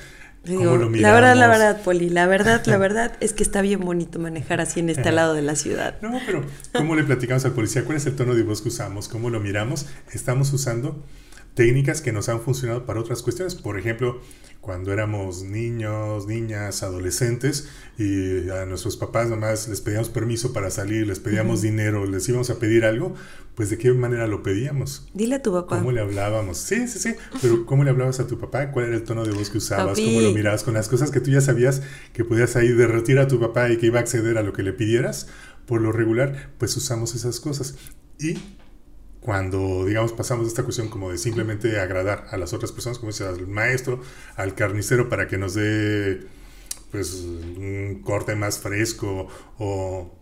¿cómo 0.45 0.77
lo 0.77 0.89
miramos? 0.89 1.01
La 1.01 1.13
verdad, 1.13 1.35
la 1.35 1.47
verdad, 1.47 1.81
Poli, 1.83 2.09
la 2.09 2.25
verdad, 2.27 2.65
la 2.65 2.77
verdad 2.79 3.13
es 3.19 3.33
que 3.33 3.43
está 3.43 3.61
bien 3.61 3.81
bonito 3.81 4.19
manejar 4.19 4.61
así 4.61 4.79
en 4.79 4.89
este 4.89 5.11
lado 5.11 5.33
de 5.33 5.41
la 5.41 5.55
ciudad. 5.55 5.95
No, 6.01 6.19
pero 6.25 6.45
¿cómo 6.73 6.95
le 6.95 7.03
platicamos 7.03 7.45
al 7.45 7.53
policía? 7.53 7.83
¿Cuál 7.83 7.97
es 7.97 8.05
el 8.05 8.15
tono 8.15 8.33
de 8.35 8.43
voz 8.43 8.61
que 8.61 8.69
usamos? 8.69 9.07
¿Cómo 9.07 9.29
lo 9.29 9.39
miramos? 9.39 9.88
Estamos 10.13 10.53
usando 10.53 11.03
técnicas 11.53 12.01
que 12.01 12.12
nos 12.12 12.29
han 12.29 12.41
funcionado 12.41 12.86
para 12.86 13.00
otras 13.00 13.22
cuestiones. 13.22 13.55
Por 13.55 13.77
ejemplo, 13.77 14.22
cuando 14.62 14.93
éramos 14.93 15.41
niños, 15.41 16.27
niñas, 16.27 16.84
adolescentes 16.84 17.67
y 17.98 18.48
a 18.50 18.65
nuestros 18.65 18.96
papás 18.96 19.27
nomás 19.27 19.67
les 19.67 19.81
pedíamos 19.81 20.10
permiso 20.10 20.53
para 20.53 20.70
salir, 20.70 21.08
les 21.08 21.20
pedíamos 21.20 21.62
dinero, 21.62 22.05
les 22.05 22.29
íbamos 22.29 22.51
a 22.51 22.60
pedir 22.60 22.86
algo, 22.86 23.15
pues 23.55 23.72
de 23.72 23.79
qué 23.79 23.91
manera 23.91 24.27
lo 24.27 24.43
pedíamos. 24.43 25.10
Dile 25.15 25.36
a 25.36 25.41
tu 25.41 25.51
papá. 25.51 25.79
¿Cómo 25.79 25.91
le 25.91 26.00
hablábamos? 26.00 26.60
Sí, 26.60 26.88
sí, 26.88 27.00
sí, 27.00 27.15
pero 27.41 27.65
¿cómo 27.65 27.84
le 27.84 27.89
hablabas 27.89 28.20
a 28.20 28.27
tu 28.27 28.38
papá? 28.38 28.72
¿Cuál 28.72 28.86
era 28.86 28.96
el 28.96 29.03
tono 29.03 29.25
de 29.25 29.31
voz 29.31 29.50
que 29.50 29.58
usabas? 29.58 30.00
¿Cómo 30.00 30.22
lo 30.22 30.31
mirabas? 30.31 30.63
Con 30.63 30.75
las 30.75 30.88
cosas 30.88 31.10
que 31.10 31.20
tú 31.20 31.31
ya 31.31 31.41
sabías 31.41 31.81
que 32.13 32.24
podías 32.24 32.55
ahí 32.55 32.70
derretir 32.70 33.17
a 33.17 33.27
tu 33.27 33.39
papá 33.39 33.70
y 33.72 33.77
que 33.77 33.88
iba 33.88 33.98
a 33.98 34.01
acceder 34.01 34.38
a 34.38 34.43
lo 34.43 34.53
que 34.53 34.62
le 34.62 34.74
pidieras, 34.74 35.27
por 35.65 35.81
lo 35.81 35.91
regular, 35.91 36.51
pues 36.60 36.77
usamos 36.77 37.15
esas 37.15 37.39
cosas. 37.39 37.75
Y 38.20 38.38
cuando, 39.21 39.85
digamos, 39.85 40.11
pasamos 40.13 40.45
de 40.45 40.49
esta 40.49 40.63
cuestión 40.63 40.89
como 40.89 41.11
de 41.11 41.17
simplemente 41.17 41.79
agradar 41.79 42.27
a 42.31 42.37
las 42.37 42.53
otras 42.53 42.71
personas, 42.71 42.97
como 42.97 43.11
dice 43.11 43.25
al 43.25 43.47
maestro, 43.47 44.01
al 44.35 44.55
carnicero 44.55 45.09
para 45.09 45.27
que 45.27 45.37
nos 45.37 45.53
dé 45.53 46.27
pues 46.91 47.13
un 47.13 48.01
corte 48.03 48.35
más 48.35 48.59
fresco 48.59 49.27
o 49.57 50.17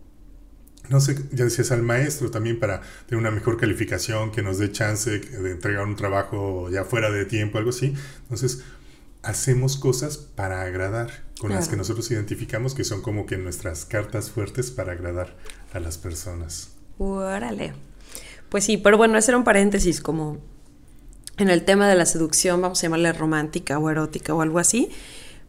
no 0.88 1.00
sé, 1.00 1.16
ya 1.32 1.44
decías 1.44 1.70
al 1.70 1.82
maestro 1.82 2.30
también 2.30 2.58
para 2.58 2.82
tener 3.06 3.20
una 3.20 3.30
mejor 3.30 3.56
calificación, 3.56 4.32
que 4.32 4.42
nos 4.42 4.58
dé 4.58 4.72
chance 4.72 5.18
de 5.18 5.50
entregar 5.50 5.86
un 5.86 5.96
trabajo 5.96 6.68
ya 6.68 6.84
fuera 6.84 7.10
de 7.10 7.24
tiempo, 7.24 7.58
algo 7.58 7.70
así. 7.70 7.94
Entonces, 8.22 8.64
hacemos 9.22 9.76
cosas 9.76 10.16
para 10.16 10.62
agradar, 10.62 11.24
con 11.38 11.52
las 11.52 11.68
que 11.68 11.76
nosotros 11.76 12.10
identificamos 12.10 12.74
que 12.74 12.84
son 12.84 13.02
como 13.02 13.24
que 13.24 13.38
nuestras 13.38 13.84
cartas 13.84 14.30
fuertes 14.30 14.70
para 14.70 14.92
agradar 14.92 15.36
a 15.72 15.80
las 15.80 15.96
personas. 15.96 16.72
Órale. 16.98 17.72
Pues 18.50 18.64
sí, 18.64 18.76
pero 18.76 18.98
bueno, 18.98 19.16
ese 19.16 19.30
era 19.30 19.38
un 19.38 19.44
paréntesis 19.44 20.00
como 20.00 20.38
en 21.38 21.48
el 21.48 21.64
tema 21.64 21.88
de 21.88 21.94
la 21.94 22.04
seducción, 22.04 22.60
vamos 22.60 22.80
a 22.80 22.82
llamarle 22.82 23.12
romántica 23.12 23.78
o 23.78 23.88
erótica 23.90 24.34
o 24.34 24.42
algo 24.42 24.58
así. 24.58 24.90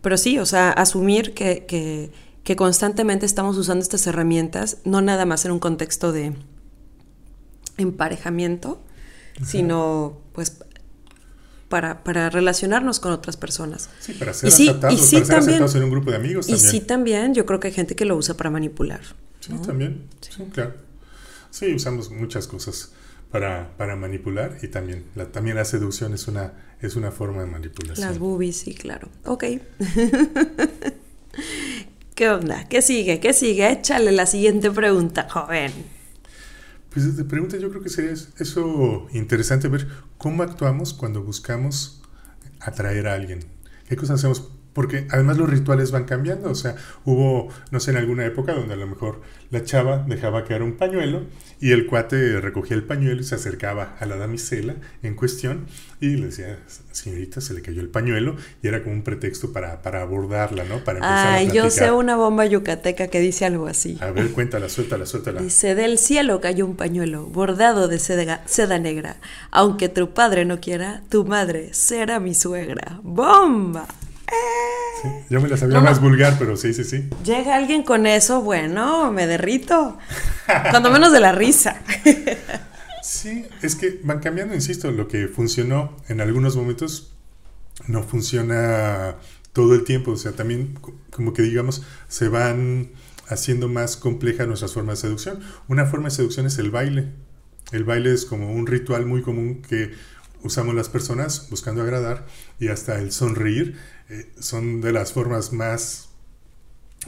Pero 0.01 0.17
sí, 0.17 0.39
o 0.39 0.45
sea, 0.45 0.71
asumir 0.71 1.33
que, 1.33 1.65
que, 1.65 2.55
constantemente 2.55 3.25
estamos 3.25 3.57
usando 3.57 3.81
estas 3.81 4.07
herramientas, 4.07 4.77
no 4.83 5.01
nada 5.01 5.25
más 5.25 5.45
en 5.45 5.51
un 5.51 5.59
contexto 5.59 6.11
de 6.11 6.33
emparejamiento, 7.77 8.81
sino 9.45 10.19
pues 10.33 10.57
para, 11.69 12.03
para, 12.03 12.29
relacionarnos 12.29 12.99
con 12.99 13.13
otras 13.13 13.37
personas. 13.37 13.89
Sí, 13.99 14.13
para 14.13 14.33
ser 14.33 14.49
aceptados, 14.49 14.99
para 14.99 15.23
ser 15.25 15.37
aceptados 15.37 15.75
en 15.75 15.83
un 15.83 15.91
grupo 15.91 16.11
de 16.11 16.17
amigos 16.17 16.47
también. 16.47 16.67
Y 16.67 16.69
sí 16.69 16.81
también, 16.81 17.33
yo 17.33 17.45
creo 17.45 17.59
que 17.59 17.69
hay 17.69 17.73
gente 17.73 17.95
que 17.95 18.05
lo 18.05 18.17
usa 18.17 18.35
para 18.35 18.49
manipular. 18.49 19.01
Sí, 19.39 19.53
también, 19.65 20.07
sí, 20.19 20.43
claro. 20.51 20.73
Sí, 21.51 21.75
usamos 21.75 22.09
muchas 22.09 22.47
cosas 22.47 22.93
para, 23.29 23.77
para 23.77 23.95
manipular 23.95 24.57
y 24.61 24.67
también 24.67 25.05
la, 25.15 25.31
también 25.31 25.55
la 25.55 25.65
seducción 25.65 26.13
es 26.13 26.27
una, 26.27 26.53
es 26.81 26.95
una 26.95 27.11
forma 27.11 27.41
de 27.41 27.47
manipulación. 27.47 28.07
Las 28.07 28.19
boobies, 28.19 28.57
sí, 28.57 28.73
claro. 28.73 29.09
Ok. 29.25 29.45
¿Qué 32.15 32.29
onda? 32.29 32.67
¿Qué 32.67 32.81
sigue? 32.81 33.19
¿Qué 33.19 33.33
sigue? 33.33 33.71
Échale 33.71 34.11
la 34.11 34.25
siguiente 34.25 34.71
pregunta, 34.71 35.27
joven. 35.29 35.71
Pues 36.93 37.15
de 37.15 37.23
pregunta 37.23 37.57
yo 37.57 37.69
creo 37.69 37.81
que 37.81 37.89
sería 37.89 38.11
eso 38.11 39.07
interesante 39.13 39.69
ver 39.69 39.87
cómo 40.17 40.43
actuamos 40.43 40.93
cuando 40.93 41.23
buscamos 41.23 42.01
atraer 42.59 43.07
a 43.07 43.13
alguien. 43.13 43.45
¿Qué 43.87 43.95
cosas 43.95 44.19
hacemos? 44.19 44.51
Porque 44.73 45.05
además 45.09 45.37
los 45.37 45.49
rituales 45.49 45.91
van 45.91 46.05
cambiando, 46.05 46.49
o 46.49 46.55
sea, 46.55 46.75
hubo, 47.03 47.49
no 47.71 47.79
sé, 47.79 47.91
en 47.91 47.97
alguna 47.97 48.25
época 48.25 48.53
donde 48.53 48.73
a 48.73 48.77
lo 48.77 48.87
mejor 48.87 49.21
la 49.49 49.63
chava 49.63 50.05
dejaba 50.07 50.45
caer 50.45 50.63
un 50.63 50.77
pañuelo 50.77 51.23
y 51.59 51.71
el 51.71 51.85
cuate 51.87 52.39
recogía 52.39 52.77
el 52.77 52.83
pañuelo 52.83 53.19
y 53.19 53.23
se 53.25 53.35
acercaba 53.35 53.97
a 53.99 54.05
la 54.05 54.15
damisela 54.15 54.75
en 55.03 55.15
cuestión 55.15 55.67
y 55.99 56.15
le 56.15 56.27
decía, 56.27 56.57
señorita, 56.91 57.41
se 57.41 57.53
le 57.53 57.61
cayó 57.61 57.81
el 57.81 57.89
pañuelo 57.89 58.35
y 58.63 58.67
era 58.67 58.81
como 58.81 58.95
un 58.95 59.03
pretexto 59.03 59.51
para, 59.51 59.81
para 59.81 60.01
abordarla, 60.01 60.63
¿no? 60.63 60.83
Para 60.83 60.99
empezar 60.99 61.27
Ay, 61.27 61.51
yo 61.51 61.69
sé 61.69 61.91
una 61.91 62.15
bomba 62.15 62.45
yucateca 62.45 63.07
que 63.07 63.19
dice 63.19 63.45
algo 63.45 63.67
así. 63.67 63.97
A 64.01 64.11
ver, 64.11 64.31
cuéntala, 64.31 64.69
suéltala, 64.69 65.05
suéltala. 65.05 65.41
Dice, 65.41 65.75
del 65.75 65.97
cielo 65.97 66.41
cayó 66.41 66.65
un 66.65 66.75
pañuelo 66.75 67.25
bordado 67.25 67.87
de 67.87 67.99
seda, 67.99 68.43
seda 68.47 68.79
negra. 68.79 69.17
Aunque 69.51 69.89
tu 69.89 70.13
padre 70.13 70.45
no 70.45 70.59
quiera, 70.59 71.03
tu 71.09 71.25
madre 71.25 71.73
será 71.73 72.19
mi 72.19 72.33
suegra. 72.33 72.99
¡Bomba! 73.03 73.85
Yo 75.29 75.41
me 75.41 75.49
la 75.49 75.57
sabía 75.57 75.79
más 75.79 76.01
vulgar, 76.01 76.35
pero 76.37 76.57
sí, 76.57 76.73
sí, 76.73 76.83
sí. 76.83 77.09
Llega 77.23 77.55
alguien 77.55 77.83
con 77.83 78.05
eso, 78.05 78.41
bueno, 78.41 79.11
me 79.11 79.27
derrito. 79.27 79.97
Cuando 80.69 80.91
menos 80.91 81.11
de 81.11 81.19
la 81.19 81.31
risa. 81.31 81.81
sí, 83.03 83.45
es 83.61 83.75
que 83.75 83.99
van 84.03 84.19
cambiando, 84.19 84.53
insisto, 84.53 84.91
lo 84.91 85.07
que 85.07 85.27
funcionó 85.27 85.97
en 86.07 86.21
algunos 86.21 86.55
momentos 86.55 87.13
no 87.87 88.03
funciona 88.03 89.15
todo 89.53 89.73
el 89.73 89.83
tiempo. 89.83 90.11
O 90.11 90.17
sea, 90.17 90.33
también 90.33 90.77
como 91.11 91.33
que 91.33 91.41
digamos, 91.41 91.83
se 92.07 92.27
van 92.27 92.91
haciendo 93.27 93.69
más 93.69 93.95
complejas 93.95 94.47
nuestras 94.47 94.73
formas 94.73 95.01
de 95.01 95.07
seducción. 95.07 95.39
Una 95.67 95.85
forma 95.85 96.09
de 96.09 96.15
seducción 96.15 96.45
es 96.45 96.57
el 96.57 96.71
baile. 96.71 97.09
El 97.71 97.85
baile 97.85 98.13
es 98.13 98.25
como 98.25 98.51
un 98.51 98.67
ritual 98.67 99.05
muy 99.05 99.21
común 99.21 99.61
que 99.61 99.91
usamos 100.43 100.75
las 100.75 100.89
personas 100.89 101.47
buscando 101.49 101.81
agradar 101.81 102.25
y 102.59 102.67
hasta 102.69 102.99
el 102.99 103.11
sonreír 103.11 103.77
eh, 104.11 104.31
son 104.39 104.81
de 104.81 104.91
las 104.91 105.13
formas 105.13 105.53
más 105.53 106.09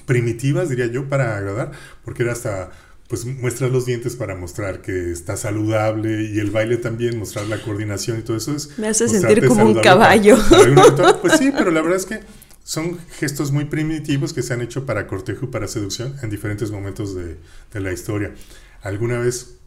primitivas, 0.05 0.69
diría 0.69 0.87
yo, 0.87 1.09
para 1.09 1.37
agradar, 1.37 1.71
porque 2.03 2.23
era 2.23 2.31
hasta 2.31 2.71
pues 3.07 3.25
muestras 3.25 3.69
los 3.69 3.85
dientes 3.85 4.15
para 4.15 4.35
mostrar 4.35 4.81
que 4.81 5.11
está 5.11 5.37
saludable 5.37 6.23
y 6.23 6.39
el 6.39 6.49
baile 6.49 6.77
también, 6.77 7.19
mostrar 7.19 7.45
la 7.45 7.61
coordinación 7.61 8.19
y 8.19 8.21
todo 8.23 8.37
eso 8.37 8.55
es... 8.55 8.77
Me 8.79 8.87
hace 8.87 9.07
sentir 9.07 9.45
como 9.45 9.65
un 9.65 9.81
caballo. 9.81 10.37
pues 11.21 11.37
sí, 11.37 11.51
pero 11.55 11.69
la 11.69 11.81
verdad 11.81 11.97
es 11.97 12.05
que 12.05 12.21
son 12.63 12.97
gestos 13.19 13.51
muy 13.51 13.65
primitivos 13.65 14.33
que 14.33 14.41
se 14.41 14.53
han 14.53 14.61
hecho 14.61 14.85
para 14.85 15.05
cortejo 15.05 15.45
y 15.45 15.49
para 15.49 15.67
seducción 15.67 16.15
en 16.23 16.29
diferentes 16.29 16.71
momentos 16.71 17.13
de, 17.13 17.37
de 17.73 17.79
la 17.81 17.91
historia. 17.91 18.33
Alguna 18.81 19.19
vez 19.19 19.57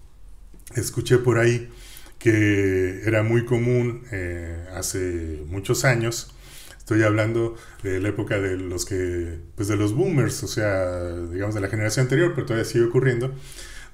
escuché 0.74 1.18
por 1.18 1.38
ahí 1.38 1.68
que 2.18 3.02
era 3.04 3.22
muy 3.22 3.44
común 3.44 4.02
eh, 4.10 4.66
hace 4.74 5.42
muchos 5.48 5.84
años. 5.84 6.32
Estoy 6.86 7.02
hablando 7.02 7.56
de 7.82 7.98
la 7.98 8.10
época 8.10 8.38
de 8.38 8.56
los 8.56 8.84
que, 8.84 9.40
pues 9.56 9.66
de 9.66 9.74
los 9.74 9.92
boomers, 9.92 10.44
o 10.44 10.46
sea, 10.46 11.16
digamos 11.32 11.56
de 11.56 11.60
la 11.60 11.66
generación 11.66 12.04
anterior, 12.04 12.30
pero 12.32 12.46
todavía 12.46 12.64
sigue 12.64 12.84
ocurriendo. 12.84 13.34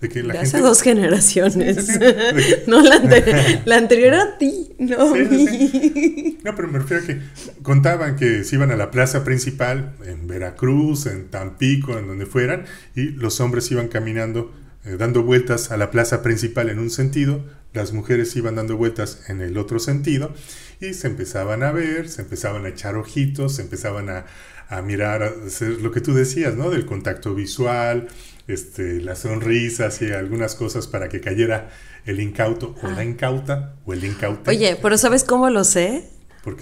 De 0.02 0.10
que 0.10 0.22
la 0.22 0.34
de 0.34 0.40
hace 0.40 0.60
dos 0.60 0.82
generaciones. 0.82 1.88
no, 2.66 2.82
la, 2.82 2.98
la, 3.64 3.76
anterior 3.78 4.12
a 4.12 4.36
ti, 4.36 4.74
no 4.78 5.16
No, 5.16 6.54
pero 6.54 6.68
me 6.68 6.80
refiero 6.80 7.02
a 7.02 7.06
que 7.06 7.20
contaban 7.62 8.16
que 8.16 8.44
se 8.44 8.56
iban 8.56 8.70
a 8.70 8.76
la 8.76 8.90
plaza 8.90 9.24
principal 9.24 9.94
en 10.04 10.26
Veracruz, 10.26 11.06
en 11.06 11.30
Tampico, 11.30 11.98
en 11.98 12.08
donde 12.08 12.26
fueran, 12.26 12.66
y 12.94 13.04
los 13.12 13.40
hombres 13.40 13.70
iban 13.70 13.88
caminando 13.88 14.52
eh, 14.84 14.96
dando 14.98 15.22
vueltas 15.22 15.70
a 15.70 15.76
la 15.76 15.90
plaza 15.90 16.22
principal 16.22 16.68
en 16.68 16.80
un 16.80 16.90
sentido, 16.90 17.42
las 17.72 17.92
mujeres 17.92 18.34
iban 18.36 18.56
dando 18.56 18.76
vueltas 18.76 19.20
en 19.28 19.40
el 19.40 19.56
otro 19.56 19.78
sentido 19.78 20.34
y 20.82 20.94
se 20.94 21.06
empezaban 21.06 21.62
a 21.62 21.70
ver, 21.70 22.08
se 22.08 22.22
empezaban 22.22 22.66
a 22.66 22.68
echar 22.68 22.96
ojitos, 22.96 23.56
se 23.56 23.62
empezaban 23.62 24.08
a, 24.10 24.26
a 24.68 24.82
mirar, 24.82 25.22
a 25.22 25.46
hacer 25.46 25.80
lo 25.80 25.92
que 25.92 26.00
tú 26.00 26.12
decías, 26.12 26.54
¿no? 26.54 26.70
Del 26.70 26.86
contacto 26.86 27.34
visual, 27.34 28.08
este, 28.48 29.00
las 29.00 29.20
sonrisas 29.20 30.02
y 30.02 30.10
algunas 30.10 30.54
cosas 30.56 30.88
para 30.88 31.08
que 31.08 31.20
cayera 31.20 31.70
el 32.04 32.20
incauto 32.20 32.74
o 32.82 32.88
la 32.88 33.04
incauta 33.04 33.76
o 33.86 33.92
el 33.92 34.04
incauto. 34.04 34.50
Oye, 34.50 34.76
pero 34.82 34.98
¿sabes 34.98 35.22
cómo 35.22 35.50
lo 35.50 35.62
sé? 35.62 36.08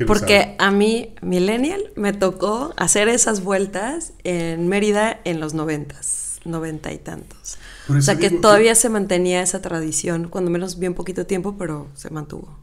Porque 0.07 0.57
a 0.59 0.71
mí, 0.71 1.15
millennial, 1.23 1.81
me 1.97 2.13
tocó 2.13 2.75
hacer 2.77 3.09
esas 3.09 3.43
vueltas 3.43 4.13
en 4.25 4.69
Mérida 4.69 5.21
en 5.25 5.41
los 5.41 5.55
noventas, 5.55 6.41
noventa 6.45 6.93
y 6.93 6.99
tantos. 6.99 7.57
O 7.89 8.03
sea 8.03 8.17
que 8.17 8.29
todavía 8.29 8.75
se 8.75 8.91
mantenía 8.91 9.41
esa 9.41 9.63
tradición, 9.63 10.29
cuando 10.29 10.51
menos 10.51 10.79
bien 10.79 10.93
poquito 10.93 11.25
tiempo, 11.25 11.57
pero 11.57 11.89
se 11.95 12.11
mantuvo. 12.11 12.59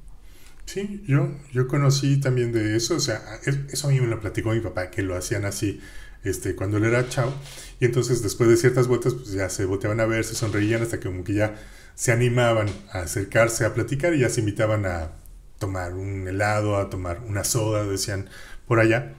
Sí, 0.68 1.02
yo, 1.08 1.32
yo 1.54 1.68
conocí 1.68 2.20
también 2.20 2.52
de 2.52 2.76
eso, 2.76 2.96
o 2.96 3.00
sea, 3.00 3.24
eso 3.72 3.88
a 3.88 3.92
mí 3.92 4.02
me 4.02 4.08
lo 4.08 4.20
platicó 4.20 4.52
mi 4.52 4.60
papá, 4.60 4.92
que 4.92 5.02
lo 5.02 5.16
hacían 5.16 5.46
así 5.46 5.80
este, 6.26 6.56
cuando 6.56 6.78
él 6.78 6.84
era 6.84 7.08
chao, 7.08 7.34
y 7.80 7.86
entonces 7.86 8.22
después 8.22 8.50
de 8.50 8.58
ciertas 8.58 8.88
vueltas, 8.88 9.14
pues 9.14 9.32
ya 9.32 9.50
se 9.50 9.64
volteaban 9.66 10.02
a 10.02 10.06
ver, 10.06 10.26
se 10.26 10.36
sonreían 10.36 10.82
hasta 10.84 11.00
que 11.00 11.08
como 11.08 11.24
que 11.24 11.34
ya 11.36 11.56
se 11.96 12.12
animaban 12.12 12.68
a 12.92 13.00
acercarse 13.00 13.66
a 13.66 13.74
platicar 13.74 14.14
y 14.14 14.20
ya 14.20 14.30
se 14.30 14.42
invitaban 14.42 14.86
a 14.86 15.14
tomar 15.58 15.94
un 15.94 16.28
helado, 16.28 16.78
a 16.78 16.90
tomar 16.90 17.22
una 17.26 17.44
soda, 17.46 17.86
decían 17.86 18.30
por 18.68 18.80
allá. 18.80 19.14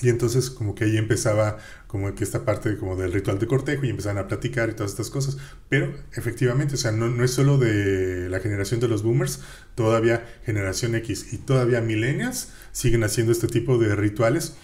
Y 0.00 0.08
entonces 0.08 0.50
como 0.50 0.74
que 0.74 0.84
ahí 0.84 0.96
empezaba 0.96 1.58
como 1.92 2.14
que 2.14 2.24
esta 2.24 2.46
parte 2.46 2.78
como 2.78 2.96
del 2.96 3.12
ritual 3.12 3.38
de 3.38 3.46
cortejo 3.46 3.84
y 3.84 3.90
empezaban 3.90 4.16
a 4.16 4.26
platicar 4.26 4.70
y 4.70 4.72
todas 4.72 4.92
estas 4.92 5.10
cosas. 5.10 5.36
Pero 5.68 5.92
efectivamente, 6.14 6.74
o 6.74 6.78
sea, 6.78 6.90
no, 6.90 7.10
no 7.10 7.22
es 7.22 7.32
solo 7.32 7.58
de 7.58 8.30
la 8.30 8.40
generación 8.40 8.80
de 8.80 8.88
los 8.88 9.02
boomers, 9.02 9.40
todavía 9.74 10.26
generación 10.46 10.94
X 10.94 11.34
y 11.34 11.36
todavía 11.36 11.82
millennials 11.82 12.48
siguen 12.72 13.04
haciendo 13.04 13.30
este 13.30 13.46
tipo 13.46 13.76
de 13.76 13.94
rituales 13.94 14.54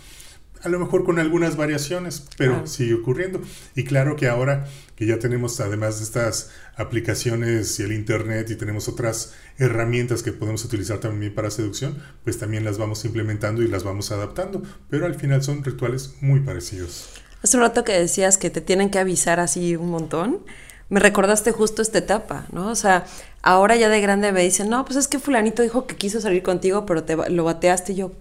a 0.62 0.68
lo 0.68 0.78
mejor 0.78 1.04
con 1.04 1.18
algunas 1.18 1.56
variaciones, 1.56 2.24
pero 2.36 2.66
sigue 2.66 2.94
ocurriendo. 2.94 3.40
Y 3.74 3.84
claro 3.84 4.16
que 4.16 4.28
ahora 4.28 4.66
que 4.96 5.06
ya 5.06 5.18
tenemos 5.18 5.60
además 5.60 5.98
de 5.98 6.04
estas 6.04 6.50
aplicaciones 6.76 7.78
y 7.78 7.84
el 7.84 7.92
Internet 7.92 8.50
y 8.50 8.56
tenemos 8.56 8.88
otras 8.88 9.34
herramientas 9.58 10.22
que 10.22 10.32
podemos 10.32 10.64
utilizar 10.64 10.98
también 10.98 11.34
para 11.34 11.50
seducción, 11.50 12.02
pues 12.24 12.38
también 12.38 12.64
las 12.64 12.78
vamos 12.78 13.04
implementando 13.04 13.62
y 13.62 13.68
las 13.68 13.84
vamos 13.84 14.10
adaptando, 14.10 14.62
pero 14.90 15.06
al 15.06 15.14
final 15.14 15.42
son 15.42 15.62
rituales 15.62 16.14
muy 16.20 16.40
parecidos. 16.40 17.10
Hace 17.42 17.56
un 17.56 17.62
rato 17.62 17.84
que 17.84 17.92
decías 17.92 18.38
que 18.38 18.50
te 18.50 18.60
tienen 18.60 18.90
que 18.90 18.98
avisar 18.98 19.38
así 19.38 19.76
un 19.76 19.90
montón. 19.90 20.40
Me 20.88 21.00
recordaste 21.00 21.52
justo 21.52 21.82
esta 21.82 21.98
etapa, 21.98 22.46
¿no? 22.50 22.70
O 22.70 22.74
sea, 22.74 23.04
ahora 23.42 23.76
ya 23.76 23.88
de 23.88 24.00
grande 24.00 24.32
me 24.32 24.42
dicen, 24.42 24.70
no, 24.70 24.84
pues 24.84 24.96
es 24.96 25.06
que 25.06 25.18
fulanito 25.18 25.62
dijo 25.62 25.86
que 25.86 25.96
quiso 25.96 26.20
salir 26.20 26.42
contigo, 26.42 26.86
pero 26.86 27.04
te 27.04 27.14
lo 27.30 27.44
bateaste 27.44 27.92
y 27.92 27.96
yo, 27.96 28.12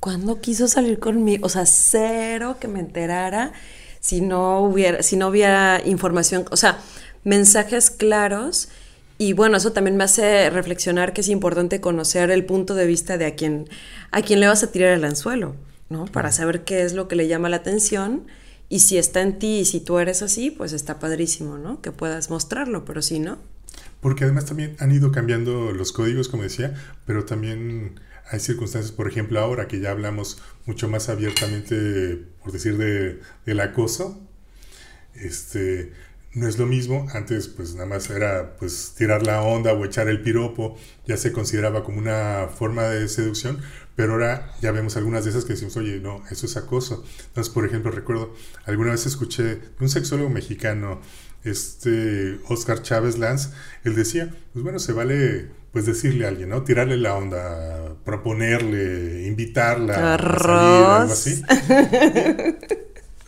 ¿cuándo 0.00 0.40
quiso 0.40 0.66
salir 0.66 0.98
conmigo? 0.98 1.46
O 1.46 1.48
sea, 1.48 1.66
cero 1.66 2.56
que 2.58 2.68
me 2.68 2.80
enterara 2.80 3.52
si 4.00 4.22
no 4.22 4.60
hubiera, 4.60 5.02
si 5.02 5.16
no 5.16 5.28
hubiera 5.28 5.80
información, 5.84 6.46
o 6.50 6.56
sea, 6.56 6.80
mensajes 7.22 7.90
claros. 7.90 8.68
Y 9.18 9.34
bueno, 9.34 9.58
eso 9.58 9.72
también 9.72 9.98
me 9.98 10.04
hace 10.04 10.48
reflexionar 10.48 11.12
que 11.12 11.20
es 11.20 11.28
importante 11.28 11.82
conocer 11.82 12.30
el 12.30 12.46
punto 12.46 12.74
de 12.74 12.86
vista 12.86 13.18
de 13.18 13.26
a 13.26 13.34
quien, 13.34 13.68
a 14.10 14.22
quien 14.22 14.40
le 14.40 14.46
vas 14.46 14.62
a 14.62 14.72
tirar 14.72 14.94
el 14.94 15.04
anzuelo, 15.04 15.54
¿no? 15.90 16.06
Para 16.06 16.32
saber 16.32 16.64
qué 16.64 16.82
es 16.82 16.94
lo 16.94 17.06
que 17.06 17.16
le 17.16 17.28
llama 17.28 17.50
la 17.50 17.56
atención. 17.56 18.26
Y 18.70 18.80
si 18.80 18.96
está 18.96 19.20
en 19.20 19.38
ti 19.38 19.58
y 19.58 19.64
si 19.66 19.80
tú 19.80 19.98
eres 19.98 20.22
así, 20.22 20.50
pues 20.50 20.72
está 20.72 20.98
padrísimo, 20.98 21.58
¿no? 21.58 21.82
Que 21.82 21.92
puedas 21.92 22.30
mostrarlo, 22.30 22.86
pero 22.86 23.02
si 23.02 23.18
no. 23.18 23.38
Porque 24.00 24.24
además 24.24 24.46
también 24.46 24.76
han 24.78 24.92
ido 24.92 25.12
cambiando 25.12 25.72
los 25.72 25.92
códigos, 25.92 26.28
como 26.28 26.44
decía, 26.44 26.74
pero 27.04 27.26
también 27.26 28.00
hay 28.30 28.40
circunstancias, 28.40 28.92
por 28.92 29.08
ejemplo, 29.08 29.40
ahora 29.40 29.66
que 29.66 29.80
ya 29.80 29.90
hablamos 29.90 30.40
mucho 30.66 30.88
más 30.88 31.08
abiertamente, 31.08 32.26
por 32.42 32.52
decir, 32.52 32.78
de, 32.78 33.20
del 33.44 33.60
acoso, 33.60 34.20
este, 35.14 35.92
no 36.34 36.46
es 36.46 36.58
lo 36.58 36.66
mismo. 36.66 37.08
Antes, 37.12 37.48
pues 37.48 37.74
nada 37.74 37.86
más 37.86 38.08
era 38.08 38.56
pues 38.56 38.94
tirar 38.96 39.26
la 39.26 39.42
onda 39.42 39.72
o 39.72 39.84
echar 39.84 40.08
el 40.08 40.22
piropo, 40.22 40.78
ya 41.06 41.16
se 41.16 41.32
consideraba 41.32 41.82
como 41.82 41.98
una 41.98 42.48
forma 42.48 42.84
de 42.84 43.08
seducción, 43.08 43.60
pero 43.96 44.12
ahora 44.12 44.54
ya 44.62 44.70
vemos 44.70 44.96
algunas 44.96 45.24
de 45.24 45.30
esas 45.30 45.44
que 45.44 45.54
decimos, 45.54 45.76
oye, 45.76 45.98
no, 45.98 46.22
eso 46.30 46.46
es 46.46 46.56
acoso. 46.56 47.04
Entonces, 47.26 47.52
por 47.52 47.66
ejemplo, 47.66 47.90
recuerdo, 47.90 48.34
alguna 48.64 48.92
vez 48.92 49.06
escuché 49.06 49.42
de 49.42 49.60
un 49.80 49.88
sexólogo 49.88 50.30
mexicano, 50.30 51.00
este 51.42 52.38
Oscar 52.48 52.82
Chávez 52.82 53.18
Lanz, 53.18 53.50
él 53.84 53.94
decía, 53.96 54.32
pues 54.52 54.62
bueno, 54.62 54.78
se 54.78 54.92
vale 54.92 55.48
pues 55.72 55.86
decirle 55.86 56.26
a 56.26 56.28
alguien, 56.28 56.48
¿no? 56.48 56.62
Tirarle 56.64 56.96
la 56.96 57.14
onda, 57.16 57.89
proponerle, 58.04 59.26
invitarla 59.26 60.14
a 60.14 60.18
salir, 60.18 60.84
algo 60.84 61.12
así. 61.12 61.42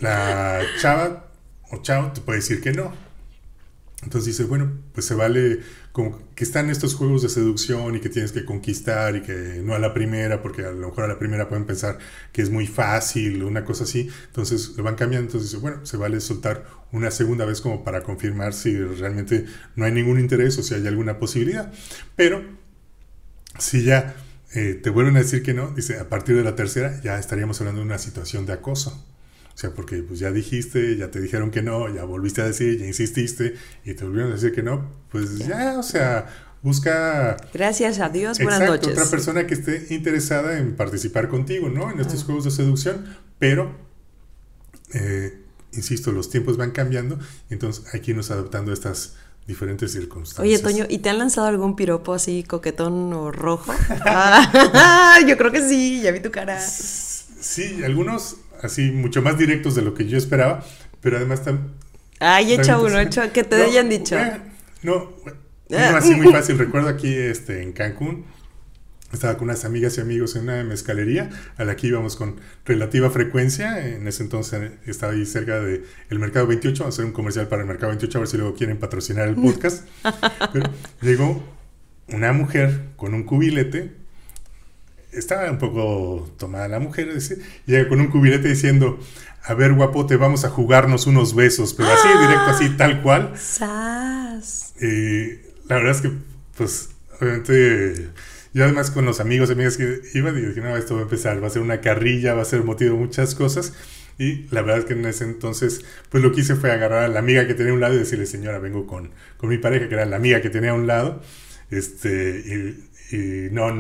La 0.01 0.61
chava 0.81 1.31
o 1.71 1.83
chao 1.83 2.13
te 2.13 2.21
puede 2.21 2.41
decir 2.41 2.61
que 2.61 2.73
no. 2.73 2.93
Entonces 4.03 4.37
dice, 4.37 4.45
bueno, 4.45 4.73
pues 4.93 5.07
se 5.07 5.15
vale 5.15 5.61
como 5.93 6.19
que 6.35 6.43
están 6.43 6.71
estos 6.71 6.95
juegos 6.95 7.23
de 7.23 7.29
seducción 7.29 7.95
y 7.95 8.01
que 8.01 8.09
tienes 8.09 8.33
que 8.33 8.45
conquistar 8.45 9.15
y 9.15 9.23
que 9.23 9.63
no 9.63 9.75
a 9.75 9.79
la 9.79 9.95
primera, 9.95 10.43
porque 10.43 10.65
a 10.65 10.73
lo 10.73 10.89
mejor 10.89 11.05
a 11.05 11.07
la 11.07 11.19
primera 11.21 11.49
pueden 11.49 11.67
pensar 11.67 11.99
que 12.33 12.43
es 12.43 12.51
muy 12.51 12.67
fácil, 12.67 13.45
una 13.45 13.65
cosa 13.65 13.85
así. 13.85 14.09
Entonces 14.27 14.73
lo 14.77 14.83
van 14.83 14.97
cambiando. 14.97 15.27
Entonces 15.27 15.51
dice, 15.51 15.63
bueno, 15.63 15.87
se 15.87 15.97
vale 15.97 16.21
soltar 16.21 16.67
una 16.91 17.13
segunda 17.13 17.45
vez 17.45 17.61
como 17.61 17.85
para 17.85 18.03
confirmar 18.03 18.55
si 18.55 18.77
realmente 18.77 19.47
no 19.77 19.85
hay 19.85 19.93
ningún 19.93 20.19
interés 20.19 20.59
o 20.59 20.65
si 20.65 20.75
hay 20.75 20.85
alguna 20.87 21.21
posibilidad. 21.21 21.73
Pero 22.17 22.43
si 23.59 23.85
ya 23.85 24.17
eh, 24.55 24.79
te 24.83 24.91
vuelven 24.91 25.17
a 25.17 25.21
decir 25.21 25.43
que 25.43 25.55
no, 25.55 25.71
dice, 25.71 25.99
a 25.99 26.09
partir 26.09 26.37
de 26.37 26.45
la 26.45 26.55
tercera 26.55 27.01
ya 27.03 27.19
estaríamos 27.19 27.61
hablando 27.61 27.81
de 27.81 27.87
una 27.87 27.99
situación 27.99 28.45
de 28.47 28.53
acoso. 28.53 29.07
O 29.55 29.57
sea, 29.57 29.71
porque 29.71 30.03
pues 30.03 30.19
ya 30.19 30.31
dijiste, 30.31 30.97
ya 30.97 31.11
te 31.11 31.21
dijeron 31.21 31.51
que 31.51 31.63
no, 31.63 31.93
ya 31.95 32.05
volviste 32.05 32.41
a 32.41 32.47
decir, 32.47 32.79
ya 32.79 32.87
insististe 32.87 33.55
y 33.85 33.95
te 33.95 34.05
volvieron 34.05 34.31
a 34.33 34.35
decir 34.35 34.53
que 34.53 34.63
no, 34.63 34.91
pues 35.11 35.39
ya, 35.39 35.79
o 35.79 35.83
sea, 35.83 36.27
busca... 36.63 37.37
Gracias 37.53 37.99
a 38.01 38.09
Dios, 38.09 38.39
buenas 38.39 38.61
noches. 38.61 38.93
Otra 38.93 39.11
persona 39.11 39.47
que 39.47 39.55
esté 39.55 39.87
interesada 39.91 40.59
en 40.59 40.75
participar 40.75 41.29
contigo, 41.29 41.69
¿no? 41.69 41.91
En 41.91 42.01
estos 42.01 42.25
juegos 42.25 42.45
de 42.45 42.51
seducción, 42.51 43.05
pero, 43.39 43.77
eh, 44.95 45.39
insisto, 45.73 46.13
los 46.13 46.31
tiempos 46.31 46.57
van 46.57 46.71
cambiando 46.71 47.19
entonces 47.51 47.85
hay 47.93 48.01
que 48.01 48.13
irnos 48.13 48.31
adaptando 48.31 48.71
a 48.71 48.75
estas 48.75 49.17
diferentes 49.47 49.93
circunstancias. 49.93 50.41
Oye, 50.41 50.59
Toño, 50.59 50.87
¿y 50.89 50.99
te 50.99 51.11
han 51.11 51.19
lanzado 51.19 51.47
algún 51.47 51.77
piropo 51.77 52.15
así 52.15 52.45
coquetón 52.45 53.13
o 53.13 53.31
rojo? 53.31 53.73
ah, 54.05 55.19
yo 55.27 55.37
creo 55.37 55.51
que 55.51 55.67
sí, 55.67 56.01
ya 56.03 56.11
vi 56.13 56.21
tu 56.21 56.31
cara. 56.31 56.61
Sí, 56.61 57.83
algunos 57.85 58.37
así 58.63 58.91
mucho 58.93 59.23
más 59.23 59.37
directos 59.37 59.75
de 59.75 59.83
lo 59.83 59.95
que 59.95 60.07
yo 60.07 60.17
esperaba, 60.17 60.65
pero 61.01 61.17
además 61.17 61.43
también... 61.43 61.73
Ay, 62.21 62.53
echa 62.53 62.79
uno, 62.79 63.01
echa, 63.01 63.33
que 63.33 63.43
te 63.43 63.61
hayan 63.61 63.89
dicho. 63.89 64.17
no, 64.83 65.11
no, 65.69 65.97
así 65.97 66.15
muy 66.15 66.31
fácil. 66.31 66.57
Recuerdo 66.57 66.89
aquí 66.89 67.13
este, 67.13 67.63
en 67.63 67.73
Cancún, 67.73 68.25
estaba 69.13 69.37
con 69.37 69.45
unas 69.49 69.65
amigas 69.65 69.99
y 69.99 70.01
amigos 70.01 70.37
en 70.37 70.45
una 70.45 70.65
mezcalería 70.65 71.31
a 71.57 71.65
la 71.65 71.77
que 71.77 71.89
íbamos 71.89 72.17
con 72.17 72.37
relativa 72.65 73.11
frecuencia. 73.11 73.87
En 73.87 74.07
ese 74.09 74.23
entonces 74.23 74.73
estaba 74.87 75.13
ahí 75.13 75.27
cerca 75.27 75.61
del 75.61 75.85
el 76.11 76.19
Mercado 76.19 76.47
28. 76.47 76.83
Vamos 76.83 76.95
a 76.95 76.97
hacer 76.97 77.05
un 77.05 77.13
comercial 77.13 77.49
para 77.49 77.63
el 77.63 77.69
Mercado 77.69 77.89
28 77.89 78.19
a 78.19 78.21
ver 78.21 78.29
si 78.29 78.37
luego 78.37 78.55
quieren 78.55 78.79
patrocinar 78.79 79.29
el 79.29 79.37
podcast. 79.37 79.87
Pero 80.53 80.71
llegó 81.01 81.43
una 82.09 82.33
mujer 82.33 82.81
con 82.97 83.15
un 83.15 83.25
cubilete 83.25 84.03
estaba 85.13 85.51
un 85.51 85.59
poco 85.59 86.29
tomada 86.39 86.69
la 86.69 86.81
mujer, 86.81 87.13
llega 87.67 87.89
con 87.89 88.01
un 88.01 88.09
cubilete 88.09 88.49
diciendo, 88.49 88.99
a 89.45 89.55
ver 89.55 89.75
guapote, 89.75 90.17
vamos 90.17 90.45
a 90.45 90.49
jugarnos 90.49 91.07
unos 91.07 91.35
besos, 91.35 91.75
pero 91.75 91.91
así, 91.91 92.09
directo, 92.09 92.51
así, 92.51 92.71
tal 92.77 93.03
cual. 93.03 93.33
¡Sas! 93.37 94.75
Y 94.81 95.33
la 95.69 95.77
verdad 95.77 95.91
es 95.93 96.01
que, 96.01 96.13
pues, 96.57 96.91
obviamente 97.21 98.11
Yo 98.55 98.65
además 98.65 98.91
con 98.91 99.05
los 99.05 99.21
amigos 99.21 99.49
y 99.49 99.53
amigas 99.53 99.77
que 99.77 100.01
iba, 100.15 100.31
dije, 100.33 100.61
no, 100.61 100.77
esto 100.77 100.95
va 100.95 101.01
a 101.01 101.05
empezar, 101.05 101.43
va 101.43 101.47
a 101.47 101.51
ser 101.51 101.63
una 101.63 101.81
carrilla, 101.81 102.35
va 102.35 102.43
a 102.43 102.45
ser 102.45 102.65
motivo 102.65 102.95
de 102.95 103.01
muchas 103.01 103.35
cosas. 103.35 103.73
Y 104.19 104.47
la 104.51 104.63
verdad 104.63 104.79
es 104.81 104.85
que 104.85 104.93
en 104.93 105.07
ese 105.07 105.25
entonces, 105.25 105.85
pues 106.11 106.23
lo 106.23 106.33
que 106.33 106.43
hice 106.43 106.55
fue 106.55 106.71
agarrar 106.71 107.05
a 107.05 107.09
la 107.09 107.19
amiga 107.21 107.47
que 107.47 107.55
tenía 107.55 107.73
a 107.73 107.75
un 107.75 107.81
lado 107.81 107.95
y 107.95 107.99
decirle, 107.99 108.27
señora, 108.27 108.59
vengo 108.59 108.87
con, 108.87 109.11
con 109.39 109.49
mi 109.49 109.59
pareja, 109.59 109.89
que 109.89 109.95
era 109.95 110.05
la 110.05 110.17
amiga 110.17 110.43
que 110.43 110.51
tenía 110.51 110.73
a 110.73 110.75
un 110.75 110.87
lado. 110.87 111.23
Este, 111.71 112.43
y, 113.11 113.17
y 113.17 113.49
no, 113.53 113.71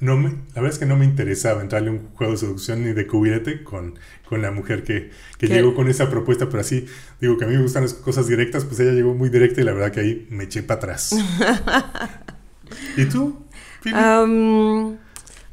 no 0.00 0.16
me, 0.16 0.30
la 0.30 0.62
verdad 0.62 0.70
es 0.70 0.78
que 0.78 0.86
no 0.86 0.96
me 0.96 1.04
interesaba 1.04 1.60
entrarle 1.60 1.90
un 1.90 2.08
juego 2.14 2.32
de 2.32 2.38
seducción 2.38 2.84
ni 2.84 2.92
de 2.92 3.06
cubierete 3.06 3.62
con, 3.62 3.98
con 4.28 4.40
la 4.42 4.50
mujer 4.50 4.82
que, 4.84 5.10
que 5.38 5.48
llegó 5.48 5.74
con 5.74 5.88
esa 5.88 6.08
propuesta, 6.08 6.48
pero 6.48 6.60
así, 6.60 6.86
digo 7.20 7.36
que 7.36 7.44
a 7.44 7.48
mí 7.48 7.56
me 7.56 7.62
gustan 7.62 7.82
las 7.82 7.94
cosas 7.94 8.26
directas, 8.26 8.64
pues 8.64 8.80
ella 8.80 8.92
llegó 8.92 9.14
muy 9.14 9.28
directa 9.28 9.60
y 9.60 9.64
la 9.64 9.72
verdad 9.72 9.92
que 9.92 10.00
ahí 10.00 10.26
me 10.30 10.44
eché 10.44 10.62
para 10.62 10.78
atrás. 10.78 11.14
¿Y 12.96 13.06
tú? 13.06 13.46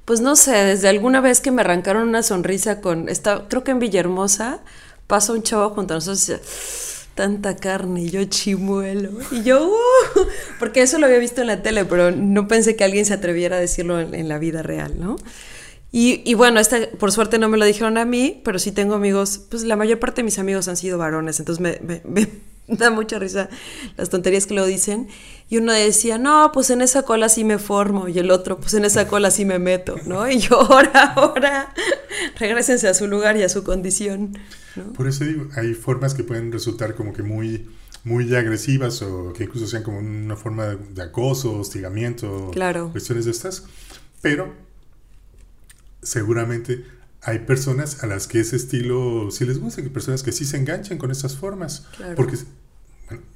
Pues 0.06 0.22
no 0.22 0.36
sé, 0.36 0.52
desde 0.52 0.88
alguna 0.88 1.22
vez 1.22 1.42
que 1.42 1.52
me 1.52 1.62
arrancaron 1.62 2.08
una 2.08 2.24
sonrisa 2.24 2.80
con, 2.80 3.10
esta, 3.10 3.48
creo 3.50 3.64
que 3.64 3.72
en 3.72 3.80
Villahermosa, 3.80 4.62
pasa 5.08 5.34
un 5.34 5.44
chavo 5.44 5.70
junto 5.72 5.94
a 5.94 5.98
nosotros 5.98 6.30
y 6.30 6.34
dice, 6.34 6.42
tanta 7.16 7.56
carne, 7.56 8.04
y 8.04 8.10
yo 8.10 8.24
chimuelo. 8.26 9.12
Y 9.32 9.44
yo, 9.44 9.68
uh", 9.68 10.20
porque 10.60 10.82
eso 10.82 11.00
lo 11.00 11.08
había 11.08 11.18
visto 11.18 11.42
en 11.42 11.48
la 11.48 11.62
tele, 11.62 11.86
pero 11.86 12.12
no 12.12 12.48
pensé 12.48 12.76
que 12.76 12.84
alguien 12.84 13.06
se 13.06 13.14
atreviera 13.14 13.58
a 13.58 13.60
decirlo 13.60 14.00
en, 14.00 14.30
la 14.30 14.38
vida 14.38 14.62
real, 14.64 15.00
¿no? 15.00 15.18
Y, 15.92 16.34
bueno, 16.36 16.60
este, 16.60 16.88
por 16.88 17.12
suerte 17.12 17.40
no 17.40 17.50
me 17.50 17.58
lo 17.58 17.66
dijeron 17.66 17.98
a 17.98 18.06
mí, 18.06 18.40
pero 18.46 18.60
sí 18.60 18.72
tengo 18.72 18.94
amigos, 18.94 19.42
pues 19.50 19.64
la 19.64 19.76
mayor 19.76 19.98
parte 20.00 20.22
de 20.22 20.26
mis 20.26 20.38
amigos 20.38 20.68
han 20.68 20.78
sido 20.78 21.00
varones, 21.00 21.40
entonces 21.40 21.60
me 21.60 22.28
da 22.78 22.92
mucha 22.92 23.18
risa 23.20 23.50
las 23.96 24.10
tonterías 24.10 24.46
que 24.46 24.54
lo 24.54 24.66
dicen. 24.66 25.08
Y 25.50 25.58
uno 25.58 25.72
decía, 25.72 26.18
no, 26.18 26.52
pues 26.54 26.70
en 26.70 26.82
esa 26.82 27.04
cola 27.04 27.30
sí 27.30 27.44
me 27.44 27.58
formo. 27.58 28.08
Y 28.08 28.20
el 28.20 28.32
otro, 28.32 28.60
pues 28.60 28.74
en 28.74 28.86
esa 28.86 29.08
cola 29.08 29.32
sí 29.32 29.46
me 29.46 29.60
meto, 29.60 29.96
¿no? 30.06 30.30
Y 30.30 30.40
yo, 30.40 30.60
ahora, 30.72 31.14
ahora, 31.14 31.74
regresense 32.38 32.88
a 32.88 32.94
su 32.94 33.08
lugar 33.08 33.38
y 33.38 33.44
a 33.44 33.50
su 33.50 33.64
condición. 33.64 34.38
Por 34.96 35.08
eso 35.08 35.24
digo, 35.24 35.48
hay 35.56 35.74
formas 35.74 36.14
que 36.14 36.24
pueden 36.24 36.52
resultar 36.52 36.96
como 36.96 37.14
que 37.14 37.24
muy, 37.24 37.68
muy 38.04 38.36
agresivas 38.36 39.02
o 39.02 39.34
que 39.34 39.46
incluso 39.46 39.66
sean 39.66 39.84
como 39.84 40.00
una 40.00 40.36
forma 40.36 40.76
de, 40.76 41.02
acoso, 41.02 41.60
hostigamiento, 41.60 42.52
claro. 42.52 42.92
cuestiones 42.92 43.26
de 43.26 43.32
estas. 43.32 43.64
Pero 44.22 44.54
seguramente 46.04 46.86
hay 47.22 47.40
personas 47.40 48.04
a 48.04 48.08
las 48.08 48.28
que 48.28 48.40
ese 48.40 48.56
estilo 48.56 49.30
sí 49.32 49.46
les 49.46 49.60
gusta, 49.60 49.82
que 49.82 49.90
personas 49.90 50.24
que 50.24 50.32
sí 50.32 50.46
se 50.46 50.58
enganchan 50.58 50.98
con 50.98 51.12
esas 51.12 51.36
formas. 51.36 51.86
Porque 52.16 52.38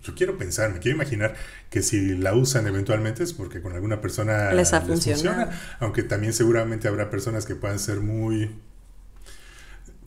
yo 0.03 0.15
quiero 0.15 0.37
pensar, 0.37 0.71
me 0.73 0.79
quiero 0.79 0.97
imaginar 0.97 1.35
que 1.69 1.81
si 1.81 2.15
la 2.15 2.35
usan 2.35 2.67
eventualmente 2.67 3.23
es 3.23 3.33
porque 3.33 3.61
con 3.61 3.73
alguna 3.73 4.01
persona 4.01 4.51
les, 4.53 4.71
funciona. 4.71 5.49
Aunque 5.79 6.03
también 6.03 6.33
seguramente 6.33 6.87
habrá 6.87 7.09
personas 7.09 7.45
que 7.45 7.55
puedan 7.55 7.79
ser 7.79 8.01
muy, 8.01 8.51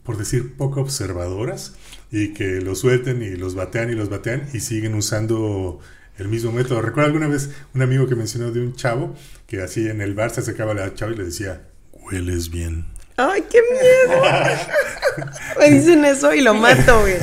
por 0.03 0.17
decir, 0.17 0.55
poco 0.55 0.81
observadoras 0.81 1.75
y 2.11 2.33
que 2.33 2.61
los 2.61 2.79
suelten 2.79 3.21
y 3.21 3.35
los 3.35 3.55
batean 3.55 3.89
y 3.89 3.95
los 3.95 4.09
batean 4.09 4.47
y 4.53 4.59
siguen 4.59 4.93
usando 4.93 5.79
el 6.17 6.27
mismo 6.27 6.51
método. 6.51 6.81
Recuerdo 6.81 7.07
alguna 7.07 7.27
vez 7.27 7.49
un 7.73 7.81
amigo 7.81 8.07
que 8.07 8.15
mencionó 8.15 8.51
de 8.51 8.61
un 8.61 8.75
chavo 8.75 9.15
que 9.47 9.61
así 9.61 9.87
en 9.87 10.01
el 10.01 10.13
bar 10.13 10.29
se 10.31 10.41
acercaba 10.41 10.71
a 10.71 10.75
la 10.75 10.93
chava 10.93 11.11
y 11.11 11.17
le 11.17 11.25
decía, 11.25 11.67
hueles 11.91 12.49
bien. 12.49 12.94
¡Ay, 13.17 13.45
qué 13.49 13.59
miedo! 13.61 14.21
me 15.59 15.71
dicen 15.71 16.03
eso 16.03 16.33
y 16.33 16.41
lo 16.41 16.53
mato, 16.53 16.99
güey. 17.01 17.15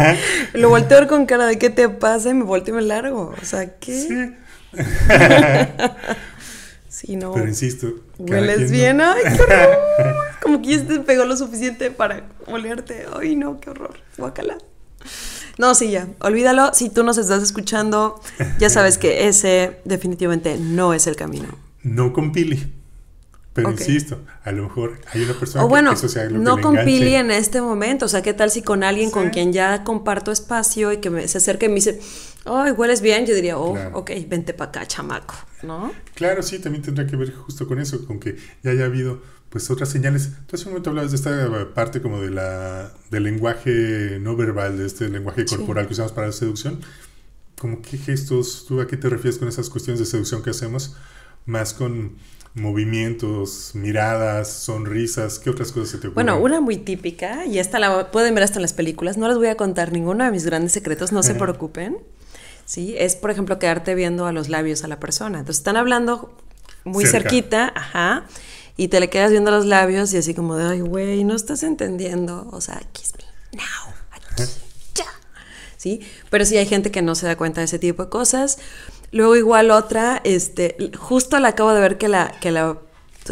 Lo 0.54 0.70
volteo 0.70 0.96
a 0.96 1.00
ver 1.00 1.08
con 1.08 1.26
cara 1.26 1.46
de 1.46 1.58
qué 1.58 1.68
te 1.68 1.88
pasa 1.88 2.30
y 2.30 2.34
me 2.34 2.44
volteo 2.44 2.74
y 2.74 2.78
me 2.78 2.82
largo. 2.82 3.34
O 3.40 3.44
sea, 3.44 3.78
¿qué? 3.78 3.92
Sí. 3.92 4.32
sí, 6.88 7.16
no. 7.16 7.34
Pero 7.34 7.46
insisto. 7.46 7.88
Hueles 8.18 8.70
bien, 8.70 9.02
ay, 9.02 9.22
qué 9.36 9.42
horror. 9.42 9.78
Como 10.40 10.62
que 10.62 10.78
ya 10.78 10.86
te 10.86 11.00
pegó 11.00 11.26
lo 11.26 11.36
suficiente 11.36 11.90
para 11.90 12.24
olerte. 12.46 13.04
Ay, 13.18 13.36
no, 13.36 13.60
qué 13.60 13.68
horror. 13.70 13.98
Guácala. 14.16 14.56
No, 15.58 15.74
sí, 15.74 15.90
ya. 15.90 16.08
Olvídalo. 16.20 16.72
Si 16.72 16.88
tú 16.88 17.04
nos 17.04 17.18
estás 17.18 17.42
escuchando, 17.42 18.18
ya 18.58 18.70
sabes 18.70 18.96
que 18.96 19.28
ese 19.28 19.80
definitivamente 19.84 20.56
no 20.58 20.94
es 20.94 21.06
el 21.06 21.16
camino. 21.16 21.48
No 21.82 22.14
con 22.14 22.32
Pili. 22.32 22.72
Pero 23.54 23.70
insisto, 23.70 24.18
a 24.44 24.52
lo 24.52 24.62
mejor 24.62 24.98
hay 25.12 25.24
una 25.24 25.34
persona 25.34 25.64
o 25.64 25.68
bueno, 25.68 25.90
que 25.90 25.96
eso 25.96 26.08
sea 26.08 26.24
lo 26.24 26.38
no 26.38 26.60
con 26.60 26.76
Pili 26.84 27.14
en 27.14 27.30
este 27.30 27.60
momento. 27.60 28.06
O 28.06 28.08
sea, 28.08 28.22
¿qué 28.22 28.32
tal 28.32 28.50
si 28.50 28.62
con 28.62 28.82
alguien 28.82 29.10
con 29.10 29.28
quien 29.28 29.52
ya 29.52 29.84
comparto 29.84 30.32
espacio 30.32 30.90
y 30.90 30.98
que 30.98 31.10
me, 31.10 31.28
se 31.28 31.38
acerque 31.38 31.66
y 31.66 31.68
me 31.68 31.74
dice, 31.74 32.00
ay, 32.46 32.72
hueles 32.72 33.02
bien? 33.02 33.26
Yo 33.26 33.34
diría, 33.34 33.58
oh, 33.58 33.76
ok, 33.92 34.10
vente 34.26 34.54
para 34.54 34.70
acá, 34.70 34.86
chamaco, 34.86 35.34
¿no? 35.62 35.92
Claro, 36.14 36.42
sí, 36.42 36.60
también 36.60 36.82
tendrá 36.82 37.06
que 37.06 37.14
ver 37.16 37.34
justo 37.34 37.68
con 37.68 37.78
eso, 37.78 38.06
con 38.06 38.20
que 38.20 38.36
ya 38.62 38.70
haya 38.70 38.86
habido 38.86 39.20
pues 39.50 39.70
otras 39.70 39.90
señales. 39.90 40.30
Tú 40.46 40.56
hace 40.56 40.64
un 40.64 40.70
momento 40.70 40.88
hablabas 40.88 41.10
de 41.10 41.16
esta 41.18 41.74
parte 41.74 42.00
como 42.00 42.22
de 42.22 42.30
la, 42.30 42.90
del 43.10 43.24
lenguaje 43.24 44.18
no 44.18 44.34
verbal, 44.34 44.78
de 44.78 44.86
este 44.86 45.10
lenguaje 45.10 45.44
corporal 45.44 45.86
que 45.86 45.92
usamos 45.92 46.12
para 46.12 46.28
la 46.28 46.32
seducción. 46.32 46.80
Como 47.58 47.82
qué 47.82 47.98
gestos, 47.98 48.64
tú 48.66 48.80
a 48.80 48.86
qué 48.86 48.96
te 48.96 49.10
refieres 49.10 49.38
con 49.38 49.48
esas 49.48 49.68
cuestiones 49.68 50.00
de 50.00 50.06
seducción 50.06 50.42
que 50.42 50.48
hacemos? 50.48 50.96
Más 51.44 51.74
con 51.74 52.16
movimientos, 52.54 53.70
miradas, 53.74 54.52
sonrisas, 54.52 55.38
¿qué 55.38 55.48
otras 55.48 55.72
cosas 55.72 55.88
se 55.88 55.98
te 55.98 56.08
ocurren? 56.08 56.26
Bueno, 56.26 56.42
una 56.42 56.60
muy 56.60 56.76
típica, 56.76 57.46
y 57.46 57.58
esta 57.58 57.78
la 57.78 58.10
pueden 58.10 58.34
ver 58.34 58.44
hasta 58.44 58.56
en 58.58 58.62
las 58.62 58.74
películas, 58.74 59.16
no 59.16 59.26
les 59.28 59.38
voy 59.38 59.46
a 59.46 59.56
contar 59.56 59.90
ninguno 59.90 60.24
de 60.24 60.30
mis 60.30 60.44
grandes 60.44 60.72
secretos, 60.72 61.12
no 61.12 61.22
se 61.22 61.34
preocupen, 61.34 61.98
¿sí? 62.66 62.94
Es, 62.98 63.16
por 63.16 63.30
ejemplo, 63.30 63.58
quedarte 63.58 63.94
viendo 63.94 64.26
a 64.26 64.32
los 64.32 64.48
labios 64.48 64.84
a 64.84 64.88
la 64.88 65.00
persona. 65.00 65.38
Entonces, 65.38 65.60
están 65.60 65.76
hablando 65.76 66.36
muy 66.84 67.06
cerquita, 67.06 67.72
ajá, 67.74 68.26
y 68.76 68.88
te 68.88 69.00
le 69.00 69.08
quedas 69.08 69.30
viendo 69.30 69.50
los 69.50 69.64
labios 69.64 70.12
y 70.12 70.18
así 70.18 70.34
como 70.34 70.56
de, 70.56 70.64
ay, 70.64 70.80
güey, 70.80 71.24
no 71.24 71.34
estás 71.34 71.62
entendiendo, 71.62 72.48
o 72.52 72.60
sea, 72.60 72.82
kiss 72.92 73.12
me 73.52 73.58
now, 73.58 73.94
aquí, 74.10 74.50
ya, 74.94 75.06
¿sí? 75.76 76.00
Pero 76.28 76.44
sí 76.44 76.58
hay 76.58 76.66
gente 76.66 76.90
que 76.90 77.00
no 77.00 77.14
se 77.14 77.26
da 77.26 77.36
cuenta 77.36 77.60
de 77.60 77.66
ese 77.66 77.78
tipo 77.78 78.04
de 78.04 78.10
cosas. 78.10 78.58
Luego 79.12 79.36
igual 79.36 79.70
otra, 79.70 80.20
este, 80.24 80.76
justo 80.98 81.38
la 81.38 81.48
acabo 81.48 81.72
de 81.72 81.80
ver 81.80 81.98
que 81.98 82.08
la, 82.08 82.32
que 82.40 82.50
la, 82.50 82.78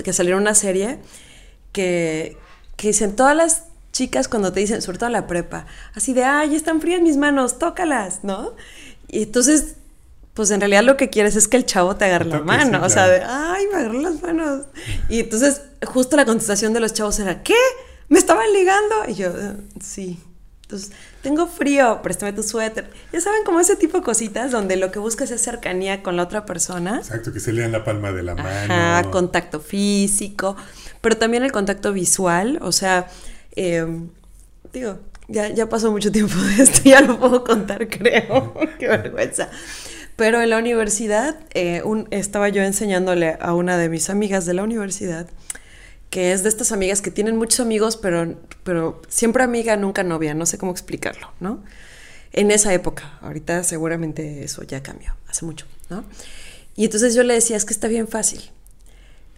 que 0.04 0.12
salió 0.12 0.36
una 0.36 0.54
serie 0.54 0.98
que, 1.72 2.36
que 2.76 2.88
dicen 2.88 3.16
todas 3.16 3.34
las 3.34 3.64
chicas 3.92 4.28
cuando 4.28 4.52
te 4.52 4.60
dicen, 4.60 4.82
sobre 4.82 4.98
todo 4.98 5.08
la 5.08 5.26
prepa, 5.26 5.66
así 5.94 6.12
de, 6.12 6.24
ay, 6.24 6.54
están 6.54 6.80
frías 6.80 7.00
mis 7.00 7.16
manos, 7.16 7.58
tócalas, 7.58 8.24
¿no? 8.24 8.54
Y 9.08 9.22
entonces, 9.24 9.76
pues 10.34 10.50
en 10.50 10.60
realidad 10.60 10.84
lo 10.84 10.96
que 10.96 11.10
quieres 11.10 11.34
es 11.34 11.48
que 11.48 11.56
el 11.56 11.66
chavo 11.66 11.96
te 11.96 12.04
agarre 12.04 12.26
la 12.26 12.40
mano, 12.40 12.84
o 12.84 12.88
sea, 12.88 13.08
de, 13.08 13.22
ay, 13.24 13.66
me 13.72 13.78
agarró 13.78 14.00
las 14.00 14.22
manos. 14.22 14.66
Y 15.08 15.20
entonces, 15.20 15.62
justo 15.84 16.16
la 16.16 16.24
contestación 16.24 16.72
de 16.72 16.80
los 16.80 16.92
chavos 16.92 17.18
era, 17.18 17.42
¿qué? 17.42 17.56
¿Me 18.08 18.18
estaban 18.18 18.52
ligando? 18.52 18.96
Y 19.08 19.14
yo, 19.14 19.32
sí. 19.82 20.20
Entonces, 20.70 20.92
tengo 21.20 21.48
frío, 21.48 22.00
préstame 22.00 22.32
tu 22.32 22.44
suéter. 22.44 22.88
Ya 23.12 23.20
saben, 23.20 23.42
como 23.44 23.58
ese 23.58 23.74
tipo 23.74 23.98
de 23.98 24.04
cositas 24.04 24.52
donde 24.52 24.76
lo 24.76 24.92
que 24.92 25.00
buscas 25.00 25.32
es 25.32 25.42
cercanía 25.42 26.00
con 26.04 26.16
la 26.16 26.22
otra 26.22 26.46
persona. 26.46 26.98
Exacto, 26.98 27.32
que 27.32 27.40
se 27.40 27.52
lean 27.52 27.72
la 27.72 27.82
palma 27.82 28.12
de 28.12 28.22
la 28.22 28.36
mano. 28.36 28.72
Ajá, 28.72 29.10
contacto 29.10 29.58
físico, 29.58 30.56
pero 31.00 31.16
también 31.16 31.42
el 31.42 31.50
contacto 31.50 31.92
visual, 31.92 32.60
o 32.62 32.70
sea, 32.70 33.08
em, 33.56 34.10
digo, 34.72 35.00
ya, 35.26 35.48
ya 35.48 35.68
pasó 35.68 35.90
mucho 35.90 36.12
tiempo 36.12 36.36
de 36.36 36.62
esto, 36.62 36.82
ya 36.84 37.00
lo 37.00 37.18
puedo 37.18 37.42
contar, 37.42 37.88
creo. 37.88 38.54
Qué 38.78 38.86
vergüenza. 38.86 39.48
Pero 40.14 40.40
en 40.40 40.50
la 40.50 40.58
universidad, 40.58 41.36
eh, 41.52 41.82
estaba 42.12 42.48
yo 42.48 42.62
enseñándole 42.62 43.38
a 43.40 43.54
una 43.54 43.76
de 43.76 43.88
mis 43.88 44.08
amigas 44.08 44.46
de 44.46 44.54
la 44.54 44.62
universidad 44.62 45.26
que 46.10 46.32
es 46.32 46.42
de 46.42 46.48
estas 46.48 46.72
amigas 46.72 47.00
que 47.00 47.10
tienen 47.10 47.36
muchos 47.36 47.60
amigos, 47.60 47.96
pero, 47.96 48.34
pero 48.64 49.00
siempre 49.08 49.44
amiga, 49.44 49.76
nunca 49.76 50.02
novia, 50.02 50.34
no 50.34 50.44
sé 50.44 50.58
cómo 50.58 50.72
explicarlo, 50.72 51.30
¿no? 51.38 51.62
En 52.32 52.50
esa 52.50 52.74
época, 52.74 53.18
ahorita 53.22 53.64
seguramente 53.64 54.44
eso 54.44 54.62
ya 54.64 54.82
cambió, 54.82 55.14
hace 55.28 55.44
mucho, 55.44 55.66
¿no? 55.88 56.04
Y 56.76 56.84
entonces 56.84 57.14
yo 57.14 57.22
le 57.22 57.34
decía, 57.34 57.56
es 57.56 57.64
que 57.64 57.72
está 57.72 57.88
bien 57.88 58.08
fácil. 58.08 58.50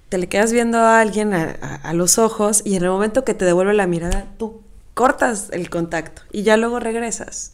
Te 0.08 0.18
le 0.18 0.28
quedas 0.28 0.52
viendo 0.52 0.78
a 0.78 1.00
alguien 1.00 1.32
a, 1.32 1.52
a 1.52 1.94
los 1.94 2.18
ojos 2.18 2.62
y 2.64 2.76
en 2.76 2.84
el 2.84 2.90
momento 2.90 3.24
que 3.24 3.34
te 3.34 3.44
devuelve 3.44 3.72
la 3.74 3.86
mirada, 3.86 4.26
tú 4.38 4.60
cortas 4.94 5.48
el 5.52 5.70
contacto 5.70 6.22
y 6.32 6.42
ya 6.42 6.56
luego 6.56 6.80
regresas. 6.80 7.52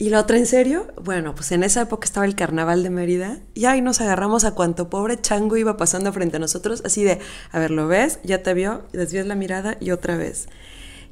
Y 0.00 0.08
la 0.08 0.20
otra, 0.20 0.38
¿en 0.38 0.46
serio? 0.46 0.86
Bueno, 1.04 1.34
pues 1.34 1.52
en 1.52 1.62
esa 1.62 1.82
época 1.82 2.06
estaba 2.06 2.24
el 2.24 2.34
carnaval 2.34 2.82
de 2.82 2.88
Mérida 2.88 3.38
y 3.52 3.66
ahí 3.66 3.82
nos 3.82 4.00
agarramos 4.00 4.44
a 4.44 4.52
cuanto 4.52 4.88
pobre 4.88 5.20
chango 5.20 5.58
iba 5.58 5.76
pasando 5.76 6.10
frente 6.10 6.38
a 6.38 6.40
nosotros, 6.40 6.80
así 6.86 7.04
de, 7.04 7.18
a 7.52 7.58
ver, 7.58 7.70
¿lo 7.70 7.86
ves? 7.86 8.18
Ya 8.24 8.42
te 8.42 8.54
vio, 8.54 8.82
desvías 8.94 9.26
la 9.26 9.34
mirada 9.34 9.76
y 9.78 9.90
otra 9.90 10.16
vez. 10.16 10.48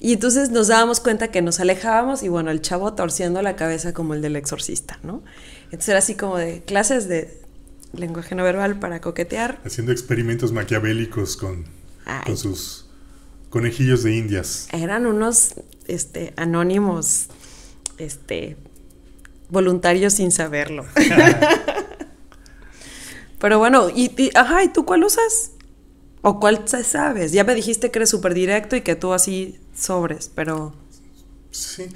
Y 0.01 0.15
entonces 0.15 0.49
nos 0.49 0.69
dábamos 0.69 1.01
cuenta 1.01 1.29
que 1.29 1.43
nos 1.43 1.61
alejábamos 1.61 2.23
y 2.23 2.29
bueno, 2.29 2.51
el 2.51 2.63
chavo 2.63 2.95
torciendo 2.95 3.43
la 3.43 3.57
cabeza 3.57 3.93
como 3.93 4.15
el 4.15 4.23
del 4.23 4.37
exorcista, 4.37 4.99
¿no? 5.03 5.23
Entonces 5.65 5.91
era 5.91 5.99
así 5.99 6.15
como 6.15 6.39
de 6.39 6.63
clases 6.63 7.09
de 7.09 7.43
lenguaje 7.93 8.35
no 8.35 8.43
verbal 8.43 8.79
para 8.79 9.03
coquetear. 9.03 9.61
Haciendo 9.67 9.93
experimentos 9.93 10.51
maquiavélicos 10.51 11.37
con, 11.37 11.67
con 12.25 12.39
sus 12.39 12.89
conejillos 13.51 14.03
de 14.03 14.17
indias. 14.17 14.67
Eran 14.73 15.05
unos 15.05 15.57
este, 15.87 16.33
anónimos 16.37 17.27
este, 17.99 18.57
voluntario 19.51 20.11
sin 20.11 20.31
saberlo. 20.31 20.85
Pero 23.39 23.59
bueno, 23.59 23.89
y, 23.89 24.31
ajá, 24.35 24.65
¿y 24.65 24.69
tú 24.69 24.85
cuál 24.85 25.05
usas? 25.05 25.53
¿O 26.23 26.41
cuál 26.41 26.65
sabes? 26.67 27.33
Ya 27.33 27.45
me 27.45 27.55
dijiste 27.55 27.91
que 27.91 28.01
eres 28.01 28.11
súper 28.11 28.35
directo 28.35 28.75
y 28.75 28.81
que 28.81 28.97
tú 28.97 29.13
así 29.13 29.61
sobres, 29.73 30.31
pero... 30.35 30.75
Sí, 31.53 31.87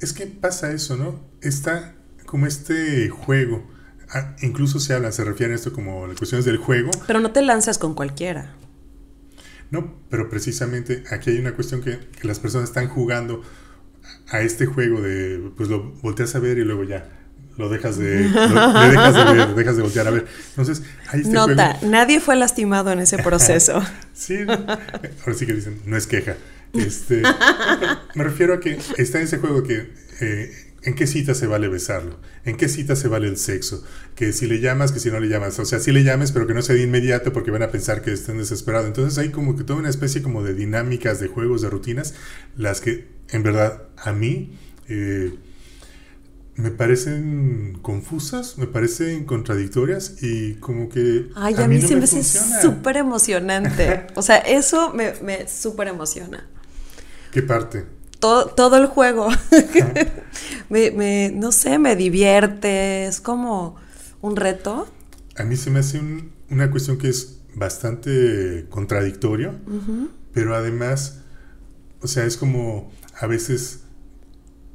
es 0.00 0.12
que 0.12 0.26
pasa 0.26 0.72
eso, 0.72 0.96
¿no? 0.96 1.20
Está 1.40 1.94
como 2.26 2.46
este 2.46 3.08
juego. 3.08 3.64
Ah, 4.10 4.34
incluso 4.42 4.80
se 4.80 4.94
habla, 4.94 5.12
se 5.12 5.22
refiere 5.22 5.52
a 5.52 5.56
esto 5.56 5.72
como 5.72 6.08
las 6.08 6.16
cuestiones 6.16 6.44
del 6.44 6.56
juego. 6.56 6.90
Pero 7.06 7.20
no 7.20 7.30
te 7.30 7.42
lanzas 7.42 7.78
con 7.78 7.94
cualquiera. 7.94 8.56
No, 9.70 9.94
pero 10.10 10.28
precisamente 10.28 11.04
aquí 11.10 11.30
hay 11.30 11.38
una 11.38 11.54
cuestión 11.54 11.80
que, 11.80 11.98
que 11.98 12.26
las 12.26 12.40
personas 12.40 12.70
están 12.70 12.88
jugando 12.88 13.42
a 14.30 14.40
este 14.40 14.66
juego 14.66 15.00
de, 15.00 15.50
pues 15.56 15.68
lo 15.68 15.92
volteas 16.02 16.34
a 16.34 16.38
ver 16.38 16.58
y 16.58 16.64
luego 16.64 16.84
ya 16.84 17.08
lo 17.58 17.68
dejas 17.68 17.98
de, 17.98 18.28
lo, 18.28 18.82
le 18.82 18.88
dejas 18.88 19.14
de 19.14 19.24
ver, 19.34 19.54
dejas 19.54 19.76
de 19.76 19.82
voltear 19.82 20.06
a 20.06 20.10
ver. 20.10 20.26
Entonces, 20.50 20.82
ahí 21.08 21.20
este 21.20 21.32
Nota, 21.32 21.74
juego. 21.74 21.92
nadie 21.92 22.20
fue 22.20 22.36
lastimado 22.36 22.92
en 22.92 23.00
ese 23.00 23.18
proceso. 23.18 23.82
sí, 24.14 24.36
ahora 24.46 25.34
sí 25.34 25.44
que 25.44 25.54
dicen, 25.54 25.80
no 25.84 25.96
es 25.96 26.06
queja. 26.06 26.36
Este, 26.72 27.22
me 28.14 28.24
refiero 28.24 28.54
a 28.54 28.60
que 28.60 28.78
está 28.96 29.18
en 29.18 29.24
ese 29.24 29.38
juego 29.38 29.62
que 29.62 29.90
eh, 30.20 30.52
en 30.82 30.94
qué 30.94 31.06
cita 31.06 31.34
se 31.34 31.46
vale 31.46 31.68
besarlo, 31.68 32.20
en 32.44 32.56
qué 32.56 32.68
cita 32.68 32.94
se 32.94 33.08
vale 33.08 33.26
el 33.26 33.38
sexo, 33.38 33.82
que 34.14 34.32
si 34.32 34.46
le 34.46 34.60
llamas, 34.60 34.92
que 34.92 35.00
si 35.00 35.10
no 35.10 35.18
le 35.18 35.28
llamas, 35.28 35.58
o 35.58 35.64
sea, 35.64 35.80
si 35.80 35.90
le 35.90 36.04
llames, 36.04 36.30
pero 36.30 36.46
que 36.46 36.54
no 36.54 36.62
sea 36.62 36.76
de 36.76 36.82
inmediato 36.82 37.32
porque 37.32 37.50
van 37.50 37.62
a 37.62 37.70
pensar 37.70 38.02
que 38.02 38.12
estén 38.12 38.38
desesperados. 38.38 38.86
Entonces 38.86 39.18
hay 39.18 39.30
como 39.30 39.56
que 39.56 39.64
toda 39.64 39.80
una 39.80 39.88
especie 39.88 40.22
como 40.22 40.44
de 40.44 40.54
dinámicas, 40.54 41.18
de 41.18 41.26
juegos, 41.26 41.62
de 41.62 41.70
rutinas, 41.70 42.14
las 42.56 42.80
que 42.80 43.17
en 43.30 43.42
verdad 43.42 43.82
a 43.96 44.12
mí 44.12 44.56
eh, 44.88 45.34
me 46.58 46.70
parecen 46.72 47.78
confusas, 47.82 48.58
me 48.58 48.66
parecen 48.66 49.24
contradictorias 49.24 50.22
y 50.22 50.54
como 50.54 50.88
que... 50.88 51.30
Ay, 51.36 51.54
a, 51.54 51.64
a 51.64 51.68
mí, 51.68 51.76
mí 51.76 51.82
no 51.82 51.88
se 51.88 51.96
me 51.96 52.04
hace 52.04 52.22
súper 52.24 52.96
emocionante. 52.96 54.08
o 54.16 54.22
sea, 54.22 54.38
eso 54.38 54.92
me, 54.92 55.14
me 55.22 55.46
súper 55.48 55.86
emociona. 55.88 56.48
¿Qué 57.30 57.42
parte? 57.42 57.86
Todo, 58.18 58.46
todo 58.46 58.76
el 58.76 58.86
juego. 58.86 59.28
me, 60.68 60.90
me, 60.90 61.30
no 61.32 61.52
sé, 61.52 61.78
me 61.78 61.94
divierte, 61.94 63.06
es 63.06 63.20
como 63.20 63.76
un 64.20 64.34
reto. 64.34 64.88
A 65.36 65.44
mí 65.44 65.56
se 65.56 65.70
me 65.70 65.78
hace 65.78 66.00
un, 66.00 66.32
una 66.50 66.72
cuestión 66.72 66.98
que 66.98 67.08
es 67.08 67.38
bastante 67.54 68.66
contradictorio, 68.68 69.50
uh 69.66 69.70
-huh. 69.70 70.08
pero 70.32 70.56
además, 70.56 71.20
o 72.00 72.08
sea, 72.08 72.24
es 72.24 72.36
como 72.36 72.90
a 73.18 73.26
veces 73.26 73.84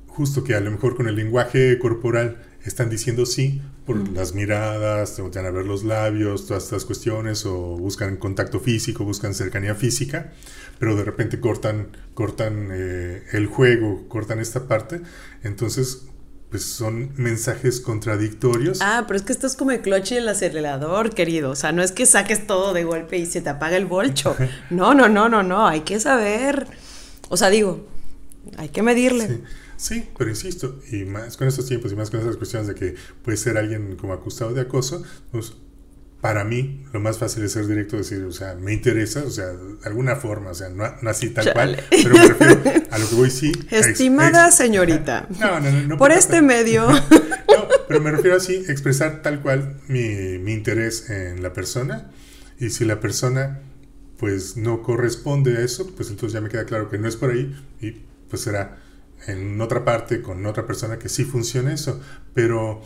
justo 0.08 0.44
que 0.44 0.56
a 0.56 0.60
lo 0.60 0.72
mejor 0.72 0.96
con 0.96 1.08
el 1.08 1.16
lenguaje 1.16 1.80
corporal 1.80 2.44
están 2.64 2.90
diciendo 2.90 3.26
sí 3.26 3.62
por 3.86 3.98
mm. 3.98 4.16
las 4.16 4.34
miradas, 4.34 5.16
te 5.16 5.22
voltean 5.22 5.46
a 5.46 5.52
ver 5.52 5.66
los 5.66 5.84
labios, 5.84 6.48
todas 6.48 6.64
estas 6.64 6.86
cuestiones, 6.86 7.46
o 7.46 7.78
buscan 7.78 8.18
contacto 8.18 8.60
físico, 8.60 9.04
buscan 9.04 9.34
cercanía 9.34 9.76
física, 9.76 10.32
pero 10.80 10.96
de 10.96 11.04
repente 11.04 11.40
cortan, 11.40 11.90
cortan 12.14 12.70
eh, 12.72 13.24
el 13.34 13.48
juego, 13.48 14.08
cortan 14.08 14.40
esta 14.40 14.68
parte, 14.68 15.02
entonces 15.44 16.08
pues 16.50 16.66
son 16.66 17.12
mensajes 17.18 17.82
contradictorios. 17.82 18.78
Ah, 18.82 19.06
pero 19.08 19.18
es 19.18 19.24
que 19.24 19.34
esto 19.34 19.48
es 19.48 19.56
como 19.56 19.72
el 19.72 19.82
cloche 19.82 20.16
y 20.16 20.18
el 20.20 20.30
acelerador, 20.30 21.16
querido. 21.16 21.50
O 21.50 21.56
sea, 21.56 21.72
no 21.72 21.82
es 21.82 21.92
que 21.92 22.06
saques 22.06 22.46
todo 22.46 22.74
de 22.74 22.84
golpe 22.84 23.18
y 23.18 23.26
se 23.26 23.42
te 23.42 23.50
apaga 23.50 23.76
el 23.76 23.88
bolcho. 23.88 24.36
No, 24.70 24.94
no, 24.94 25.10
no, 25.10 25.30
no, 25.30 25.42
no. 25.42 25.68
Hay 25.68 25.82
que 25.82 26.00
saber. 26.00 26.68
O 27.30 27.38
sea, 27.38 27.50
digo, 27.50 27.88
hay 28.58 28.70
que 28.70 28.82
medirle. 28.84 29.28
Sí. 29.28 29.44
Sí, 29.84 30.10
pero 30.18 30.30
insisto, 30.30 30.80
y 30.92 31.04
más 31.04 31.36
con 31.36 31.48
estos 31.48 31.66
tiempos 31.66 31.92
y 31.92 31.96
más 31.96 32.10
con 32.10 32.22
esas 32.22 32.38
cuestiones 32.38 32.68
de 32.68 32.76
que 32.76 32.96
puede 33.22 33.38
ser 33.38 33.58
alguien 33.58 33.98
como 33.98 34.14
acusado 34.14 34.54
de 34.54 34.62
acoso, 34.62 35.04
pues 35.30 35.54
para 36.22 36.46
mí 36.46 36.86
lo 36.94 37.02
más 37.02 37.18
fácil 37.18 37.44
es 37.44 37.52
ser 37.52 37.68
directo, 37.68 37.98
decir, 37.98 38.24
o 38.24 38.32
sea, 38.32 38.56
me 38.56 38.72
interesa, 38.72 39.24
o 39.26 39.30
sea, 39.30 39.48
de 39.48 39.86
alguna 39.86 40.16
forma, 40.16 40.52
o 40.52 40.54
sea, 40.54 40.70
no, 40.70 40.86
no 41.02 41.10
así 41.10 41.32
tal 41.32 41.44
Chale. 41.44 41.54
cual, 41.54 41.84
pero 41.90 42.16
me 42.16 42.28
refiero 42.30 42.82
a 42.92 42.98
lo 42.98 43.10
que 43.10 43.16
voy 43.16 43.30
sí. 43.30 43.52
Estimada 43.70 44.46
ex, 44.46 44.54
ex, 44.54 44.56
señorita, 44.56 45.28
no, 45.40 45.60
no, 45.60 45.72
no, 45.72 45.98
por 45.98 46.14
este 46.14 46.42
medio. 46.42 46.90
no, 46.90 47.68
pero 47.86 48.00
me 48.00 48.12
refiero 48.12 48.38
así, 48.38 48.64
expresar 48.70 49.22
tal 49.22 49.42
cual 49.42 49.82
mi, 49.90 50.38
mi 50.38 50.54
interés 50.54 51.10
en 51.10 51.44
la 51.44 51.52
persona, 51.52 52.10
y 52.58 52.70
si 52.70 52.86
la 52.86 53.02
persona 53.02 53.60
pues 54.18 54.56
no 54.56 54.82
corresponde 54.82 55.58
a 55.58 55.60
eso, 55.60 55.94
pues 55.94 56.10
entonces 56.10 56.32
ya 56.32 56.40
me 56.40 56.48
queda 56.48 56.64
claro 56.64 56.90
que 56.90 56.98
no 56.98 57.10
es 57.10 57.18
por 57.18 57.32
ahí, 57.32 57.54
y 57.82 57.98
pues 58.34 58.42
será 58.42 58.80
en 59.28 59.62
otra 59.62 59.86
parte 59.86 60.24
con 60.24 60.44
otra 60.48 60.66
persona 60.66 60.98
que 60.98 61.08
sí 61.08 61.24
funciona 61.24 61.72
eso, 61.72 62.02
pero 62.34 62.82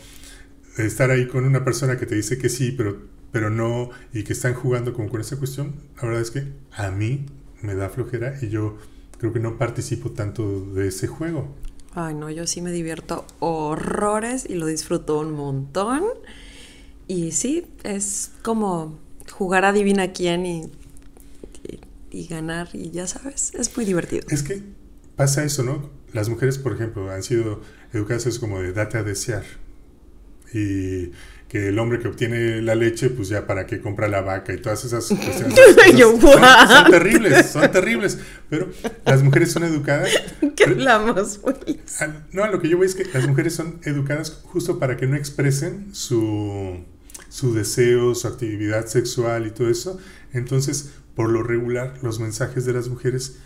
estar 0.76 1.10
ahí 1.10 1.26
con 1.26 1.46
una 1.46 1.64
persona 1.64 1.96
que 1.96 2.04
te 2.04 2.16
dice 2.16 2.36
que 2.36 2.50
sí, 2.50 2.72
pero, 2.72 2.98
pero 3.32 3.48
no, 3.48 3.88
y 4.12 4.24
que 4.24 4.34
están 4.34 4.52
jugando 4.52 4.92
como 4.92 5.08
con 5.08 5.22
esa 5.22 5.38
cuestión, 5.38 5.74
la 5.96 6.02
verdad 6.02 6.20
es 6.20 6.30
que 6.30 6.52
a 6.72 6.90
mí 6.90 7.24
me 7.62 7.74
da 7.74 7.88
flojera 7.88 8.36
y 8.42 8.50
yo 8.50 8.76
creo 9.16 9.32
que 9.32 9.40
no 9.40 9.56
participo 9.56 10.10
tanto 10.10 10.66
de 10.74 10.88
ese 10.88 11.06
juego. 11.06 11.48
Ay, 11.94 12.12
no, 12.12 12.28
yo 12.28 12.46
sí 12.46 12.60
me 12.60 12.70
divierto 12.70 13.24
horrores 13.38 14.44
y 14.50 14.56
lo 14.56 14.66
disfruto 14.66 15.18
un 15.20 15.32
montón. 15.32 16.02
Y 17.06 17.32
sí, 17.32 17.64
es 17.84 18.32
como 18.42 18.98
jugar 19.32 19.64
a 19.64 19.70
adivina 19.70 20.12
quién 20.12 20.44
y, 20.44 20.70
y, 21.66 21.80
y 22.10 22.26
ganar, 22.26 22.68
y 22.74 22.90
ya 22.90 23.06
sabes, 23.06 23.54
es 23.54 23.74
muy 23.74 23.86
divertido. 23.86 24.26
Es 24.28 24.42
que 24.42 24.76
pasa 25.18 25.42
eso, 25.42 25.64
¿no? 25.64 25.90
Las 26.12 26.28
mujeres, 26.28 26.58
por 26.58 26.72
ejemplo, 26.72 27.10
han 27.10 27.24
sido 27.24 27.60
educadas 27.92 28.38
como 28.38 28.62
de 28.62 28.72
date 28.72 28.98
a 28.98 29.02
desear. 29.02 29.42
Y 30.54 31.10
que 31.48 31.68
el 31.68 31.78
hombre 31.80 31.98
que 31.98 32.06
obtiene 32.06 32.62
la 32.62 32.76
leche, 32.76 33.10
pues 33.10 33.28
ya 33.28 33.46
para 33.46 33.66
qué 33.66 33.80
compra 33.80 34.06
la 34.06 34.20
vaca 34.20 34.52
y 34.52 34.58
todas 34.58 34.84
esas 34.84 35.08
cuestiones. 35.08 35.58
son, 35.98 36.20
son, 36.20 36.90
terribles, 36.90 37.46
son 37.46 37.72
terribles. 37.72 38.18
Pero 38.48 38.70
las 39.04 39.22
mujeres 39.24 39.50
son 39.50 39.64
educadas. 39.64 40.08
¿Qué 40.56 40.64
hablamos? 40.64 41.40
No, 42.32 42.46
lo 42.46 42.60
que 42.60 42.68
yo 42.68 42.76
voy 42.76 42.86
es 42.86 42.94
que 42.94 43.04
las 43.12 43.26
mujeres 43.26 43.54
son 43.54 43.80
educadas 43.82 44.40
justo 44.44 44.78
para 44.78 44.96
que 44.96 45.08
no 45.08 45.16
expresen 45.16 45.88
su, 45.94 46.84
su 47.28 47.54
deseo, 47.54 48.14
su 48.14 48.28
actividad 48.28 48.86
sexual 48.86 49.48
y 49.48 49.50
todo 49.50 49.68
eso. 49.68 49.98
Entonces, 50.32 50.92
por 51.16 51.28
lo 51.30 51.42
regular, 51.42 51.94
los 52.02 52.20
mensajes 52.20 52.64
de 52.66 52.74
las 52.74 52.88
mujeres 52.88 53.38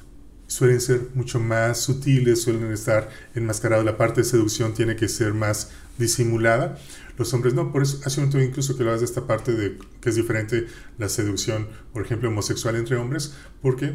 suelen 0.53 0.83
ser 0.83 1.09
mucho 1.15 1.41
más 1.41 1.81
sutiles, 1.81 2.43
suelen 2.43 2.71
estar 2.73 3.09
enmascarados, 3.35 3.87
la 3.87 3.97
parte 3.97 4.21
de 4.21 4.27
seducción 4.27 4.75
tiene 4.75 4.97
que 4.97 5.09
ser 5.09 5.33
más 5.33 5.71
disimulada. 5.97 6.79
Los 7.17 7.33
hombres 7.33 7.55
no, 7.55 7.73
por 7.73 7.83
eso 7.83 8.01
hace 8.05 8.21
un 8.21 8.27
momento 8.27 8.47
incluso 8.47 8.77
que 8.77 8.83
hablas 8.83 9.01
de 9.01 9.07
esta 9.07 9.27
parte 9.27 9.53
de 9.53 9.79
que 10.01 10.11
es 10.11 10.15
diferente 10.15 10.67
la 10.99 11.09
seducción, 11.09 11.69
por 11.95 12.05
ejemplo, 12.05 12.29
homosexual 12.29 12.77
entre 12.77 12.97
hombres, 12.97 13.33
porque 13.62 13.95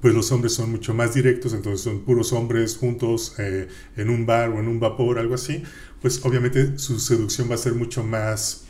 pues 0.00 0.14
los 0.14 0.30
hombres 0.30 0.52
son 0.52 0.70
mucho 0.70 0.94
más 0.94 1.14
directos, 1.14 1.52
entonces 1.52 1.80
son 1.80 2.04
puros 2.04 2.32
hombres 2.32 2.76
juntos 2.76 3.34
eh, 3.38 3.66
en 3.96 4.10
un 4.10 4.26
bar 4.26 4.50
o 4.50 4.60
en 4.60 4.68
un 4.68 4.78
vapor, 4.78 5.18
algo 5.18 5.34
así, 5.34 5.64
pues 6.00 6.24
obviamente 6.24 6.78
su 6.78 7.00
seducción 7.00 7.50
va 7.50 7.56
a 7.56 7.58
ser 7.58 7.74
mucho 7.74 8.04
más 8.04 8.62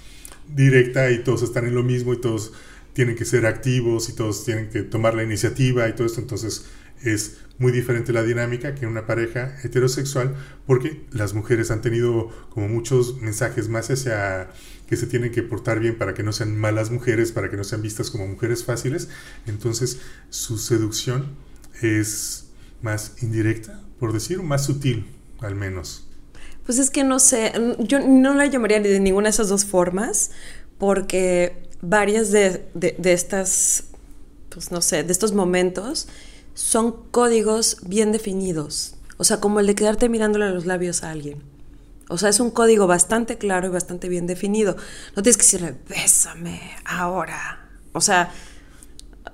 directa 0.48 1.11
y 1.11 1.22
todos 1.22 1.42
están 1.42 1.66
en 1.66 1.74
lo 1.74 1.83
mismo 1.83 2.14
y 2.14 2.16
todos 2.18 2.53
tienen 2.94 3.14
que 3.14 3.27
ser 3.27 3.44
activos 3.44 4.09
y 4.09 4.14
todos 4.14 4.46
tienen 4.46 4.70
que 4.70 4.83
tomar 4.83 5.14
la 5.14 5.22
iniciativa 5.22 5.87
y 5.87 5.92
todo 5.92 6.07
esto, 6.07 6.20
entonces 6.20 6.64
es 7.02 7.38
muy 7.58 7.72
diferente 7.72 8.12
la 8.12 8.22
dinámica 8.22 8.74
que 8.74 8.87
una 8.87 9.06
pareja 9.06 9.56
heterosexual 9.62 10.37
porque 10.66 11.04
las 11.11 11.34
mujeres 11.34 11.70
han 11.70 11.82
tenido 11.82 12.30
como 12.50 12.68
muchos 12.68 13.20
mensajes 13.20 13.68
más 13.68 13.90
hacia 13.90 14.48
que 14.88 14.96
se 14.96 15.06
tienen 15.06 15.32
que 15.32 15.42
portar 15.42 15.80
bien 15.80 15.98
para 15.98 16.14
que 16.14 16.22
no 16.22 16.32
sean 16.32 16.56
malas 16.56 16.90
mujeres, 16.90 17.32
para 17.32 17.50
que 17.50 17.56
no 17.56 17.64
sean 17.64 17.82
vistas 17.82 18.11
como 18.11 18.26
mujeres 18.26 18.64
fáciles, 18.64 19.08
entonces 19.46 20.00
su 20.30 20.56
seducción 20.56 21.37
es 21.82 22.46
más 22.80 23.22
indirecta, 23.22 23.82
por 23.98 24.12
decir, 24.12 24.42
más 24.42 24.64
sutil 24.64 25.06
al 25.40 25.54
menos. 25.54 26.06
Pues 26.64 26.78
es 26.78 26.90
que 26.90 27.04
no 27.04 27.18
sé, 27.18 27.52
yo 27.80 27.98
no 28.00 28.34
la 28.34 28.46
llamaría 28.46 28.80
de 28.80 29.00
ninguna 29.00 29.28
de 29.28 29.30
esas 29.30 29.48
dos 29.48 29.64
formas 29.64 30.30
porque 30.78 31.68
varias 31.82 32.30
de, 32.30 32.68
de, 32.74 32.94
de 32.98 33.12
estas, 33.12 33.84
pues 34.48 34.70
no 34.70 34.80
sé, 34.80 35.02
de 35.02 35.12
estos 35.12 35.32
momentos 35.32 36.08
son 36.58 36.92
códigos 37.12 37.76
bien 37.82 38.10
definidos. 38.10 38.96
O 39.16 39.22
sea, 39.22 39.38
como 39.38 39.60
el 39.60 39.68
de 39.68 39.76
quedarte 39.76 40.08
mirándole 40.08 40.46
a 40.46 40.50
los 40.50 40.66
labios 40.66 41.04
a 41.04 41.10
alguien. 41.10 41.40
O 42.08 42.18
sea, 42.18 42.30
es 42.30 42.40
un 42.40 42.50
código 42.50 42.88
bastante 42.88 43.38
claro 43.38 43.68
y 43.68 43.70
bastante 43.70 44.08
bien 44.08 44.26
definido. 44.26 44.76
No 45.14 45.22
tienes 45.22 45.36
que 45.36 45.44
decirle, 45.44 45.76
bésame 45.88 46.60
ahora. 46.84 47.68
O 47.92 48.00
sea, 48.00 48.32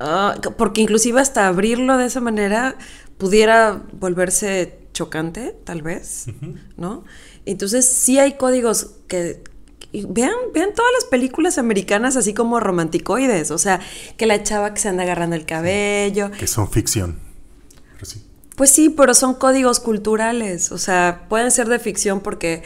uh, 0.01 0.39
porque 0.59 0.83
inclusive 0.83 1.19
hasta 1.19 1.49
abrirlo 1.49 1.97
de 1.97 2.07
esa 2.07 2.21
manera 2.21 2.77
pudiera 3.17 3.83
volverse 3.93 4.81
chocante, 4.93 5.57
tal 5.65 5.81
vez, 5.81 6.27
uh 6.29 6.31
-huh. 6.33 6.61
¿no? 6.77 7.05
Entonces 7.47 7.87
sí 7.87 8.19
hay 8.19 8.35
códigos 8.35 8.97
que, 9.09 9.43
vean, 10.03 10.35
vean 10.53 10.75
todas 10.75 10.91
las 10.95 11.05
películas 11.05 11.59
americanas 11.59 12.17
así 12.17 12.35
como 12.35 12.61
romanticoides, 12.61 13.51
o 13.51 13.59
sea, 13.59 13.81
que 14.17 14.27
la 14.27 14.43
chava 14.43 14.75
que 14.75 14.81
se 14.81 14.89
anda 14.89 15.05
agarrando 15.05 15.37
el 15.37 15.47
cabello. 15.47 16.31
Que 16.33 16.47
son 16.47 16.71
ficción. 16.71 17.19
Pero 17.93 18.05
sí. 18.05 18.25
Pues 18.57 18.71
sí, 18.71 18.91
pero 18.91 19.15
son 19.15 19.35
códigos 19.35 19.81
culturales, 19.81 20.73
o 20.73 20.79
sea, 20.79 21.27
pueden 21.29 21.51
ser 21.51 21.69
de 21.69 21.79
ficción 21.79 22.21
porque 22.21 22.63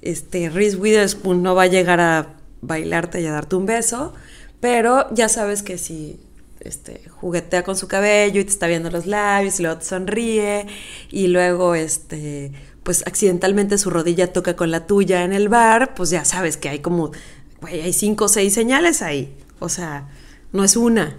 este 0.00 0.50
Reese 0.50 0.76
Witherspoon 0.76 1.42
no 1.42 1.54
va 1.54 1.64
a 1.64 1.66
llegar 1.66 2.00
a 2.00 2.34
bailarte 2.60 3.20
y 3.20 3.26
a 3.26 3.32
darte 3.32 3.56
un 3.56 3.66
beso, 3.66 4.14
pero 4.60 5.12
ya 5.14 5.28
sabes 5.28 5.62
que 5.62 5.78
si 5.78 6.20
este, 6.60 7.02
juguetea 7.08 7.64
con 7.64 7.76
su 7.76 7.88
cabello 7.88 8.40
y 8.40 8.44
te 8.44 8.50
está 8.50 8.66
viendo 8.66 8.90
los 8.90 9.06
labios 9.06 9.58
y 9.58 9.62
luego 9.62 9.78
te 9.78 9.84
sonríe 9.84 10.66
y 11.10 11.26
luego 11.26 11.74
este 11.74 12.52
pues 12.82 13.04
accidentalmente 13.06 13.78
su 13.78 13.90
rodilla 13.90 14.32
toca 14.32 14.56
con 14.56 14.70
la 14.70 14.86
tuya 14.86 15.24
en 15.24 15.32
el 15.32 15.48
bar, 15.48 15.94
pues 15.94 16.10
ya 16.10 16.24
sabes 16.24 16.56
que 16.56 16.68
hay 16.68 16.80
como, 16.80 17.12
güey, 17.60 17.80
hay 17.80 17.92
cinco 17.92 18.24
o 18.24 18.28
seis 18.28 18.54
señales 18.54 19.02
ahí. 19.02 19.34
O 19.58 19.68
sea, 19.68 20.08
no 20.52 20.64
es 20.64 20.76
una, 20.76 21.18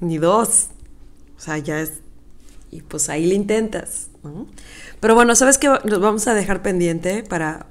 ni 0.00 0.18
dos. 0.18 0.68
O 1.36 1.40
sea, 1.40 1.58
ya 1.58 1.80
es... 1.80 1.92
Y 2.70 2.82
pues 2.82 3.08
ahí 3.08 3.26
le 3.26 3.36
intentas, 3.36 4.08
¿no? 4.24 4.48
Pero 4.98 5.14
bueno, 5.14 5.36
¿sabes 5.36 5.58
qué? 5.58 5.68
Nos 5.68 6.00
vamos 6.00 6.26
a 6.26 6.34
dejar 6.34 6.62
pendiente 6.62 7.22
para 7.22 7.66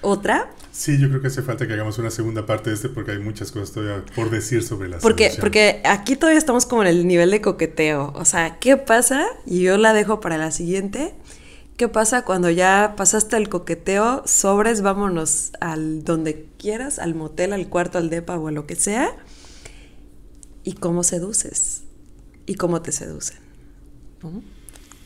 otra. 0.00 0.50
Sí, 0.72 0.98
yo 0.98 1.08
creo 1.08 1.20
que 1.20 1.28
hace 1.28 1.42
falta 1.42 1.66
que 1.66 1.74
hagamos 1.74 1.98
una 1.98 2.10
segunda 2.10 2.46
parte 2.46 2.70
de 2.70 2.76
este 2.76 2.88
porque 2.88 3.12
hay 3.12 3.18
muchas 3.18 3.52
cosas 3.52 3.72
todavía 3.72 4.04
por 4.14 4.30
decir 4.30 4.62
sobre 4.62 4.88
la 4.88 4.98
porque, 4.98 5.32
Porque 5.38 5.82
aquí 5.84 6.16
todavía 6.16 6.38
estamos 6.38 6.66
como 6.66 6.82
en 6.82 6.88
el 6.88 7.06
nivel 7.06 7.30
de 7.30 7.40
coqueteo. 7.40 8.12
O 8.16 8.24
sea, 8.24 8.58
¿qué 8.58 8.76
pasa? 8.76 9.26
Y 9.46 9.60
yo 9.62 9.76
la 9.76 9.92
dejo 9.92 10.20
para 10.20 10.38
la 10.38 10.50
siguiente. 10.50 11.14
¿Qué 11.80 11.88
pasa 11.88 12.26
cuando 12.26 12.50
ya 12.50 12.92
pasaste 12.94 13.38
el 13.38 13.48
coqueteo? 13.48 14.22
Sobres, 14.26 14.82
vámonos 14.82 15.52
al 15.60 16.04
donde 16.04 16.46
quieras, 16.58 16.98
al 16.98 17.14
motel, 17.14 17.54
al 17.54 17.70
cuarto, 17.70 17.96
al 17.96 18.10
depa 18.10 18.36
o 18.36 18.48
a 18.48 18.52
lo 18.52 18.66
que 18.66 18.76
sea. 18.76 19.16
¿Y 20.62 20.74
cómo 20.74 21.02
seduces? 21.04 21.84
¿Y 22.44 22.56
cómo 22.56 22.82
te 22.82 22.92
seducen? 22.92 23.38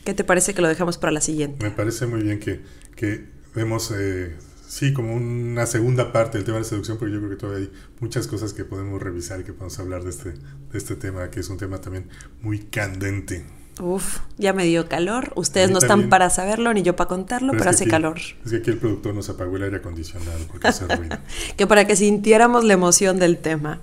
¿Qué 0.03 0.13
te 0.13 0.25
parece 0.25 0.53
que 0.53 0.61
lo 0.61 0.67
dejamos 0.67 0.97
para 0.97 1.13
la 1.13 1.21
siguiente? 1.21 1.63
Me 1.63 1.71
parece 1.71 2.07
muy 2.07 2.23
bien 2.23 2.41
que, 2.41 2.61
que 2.97 3.25
demos, 3.55 3.93
eh, 3.97 4.35
sí, 4.67 4.91
como 4.91 5.15
una 5.15 5.67
segunda 5.67 6.11
parte 6.11 6.37
del 6.37 6.43
tema 6.43 6.57
de 6.57 6.63
la 6.63 6.69
seducción, 6.69 6.97
porque 6.97 7.13
yo 7.13 7.19
creo 7.19 7.29
que 7.29 7.37
todavía 7.37 7.67
hay 7.67 7.73
muchas 8.01 8.27
cosas 8.27 8.51
que 8.51 8.65
podemos 8.65 9.01
revisar 9.01 9.39
y 9.39 9.45
que 9.45 9.53
podemos 9.53 9.79
hablar 9.79 10.03
de 10.03 10.09
este, 10.09 10.31
de 10.33 10.77
este 10.77 10.97
tema, 10.97 11.31
que 11.31 11.39
es 11.39 11.49
un 11.49 11.57
tema 11.57 11.79
también 11.79 12.09
muy 12.41 12.59
candente. 12.59 13.45
Uf, 13.81 14.19
ya 14.37 14.53
me 14.53 14.65
dio 14.65 14.87
calor. 14.87 15.33
Ustedes 15.35 15.69
no 15.69 15.79
están 15.79 16.09
para 16.09 16.29
saberlo 16.29 16.73
ni 16.73 16.81
yo 16.81 16.95
para 16.95 17.09
contarlo, 17.09 17.51
pero, 17.51 17.69
hace 17.69 17.87
calor. 17.87 18.19
Es 18.45 18.51
que 18.51 18.57
aquí 18.57 18.71
el 18.71 18.77
productor 18.77 19.13
nos 19.13 19.29
apagó 19.29 19.57
el 19.57 19.63
aire 19.63 19.77
acondicionado 19.77 20.39
porque 20.49 20.67
hace 20.67 20.87
ruido. 20.87 21.17
que 21.57 21.67
para 21.67 21.85
que 21.85 21.95
sintiéramos 21.95 22.63
la 22.63 22.73
emoción 22.73 23.19
del 23.19 23.37
tema. 23.37 23.81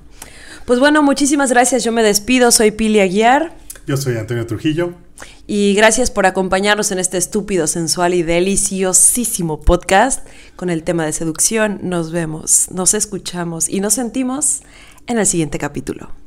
Pues 0.64 0.78
bueno, 0.78 1.02
muchísimas 1.02 1.50
gracias. 1.50 1.84
Yo 1.84 1.92
me 1.92 2.02
despido. 2.02 2.50
Soy 2.50 2.70
Pili 2.70 3.00
Aguiar. 3.00 3.54
Yo 3.86 3.96
soy 3.96 4.16
Antonio 4.16 4.46
Trujillo. 4.46 4.94
Y 5.46 5.74
gracias 5.74 6.10
por 6.10 6.24
acompañarnos 6.24 6.92
en 6.92 6.98
este 6.98 7.18
estúpido, 7.18 7.66
sensual 7.66 8.14
y 8.14 8.22
deliciosísimo 8.22 9.60
podcast 9.60 10.26
con 10.56 10.70
el 10.70 10.84
tema 10.84 11.04
de 11.04 11.12
seducción. 11.12 11.80
Nos 11.82 12.12
vemos, 12.12 12.68
nos 12.70 12.94
escuchamos 12.94 13.68
y 13.68 13.80
nos 13.80 13.94
sentimos 13.94 14.62
en 15.06 15.18
el 15.18 15.26
siguiente 15.26 15.58
capítulo. 15.58 16.21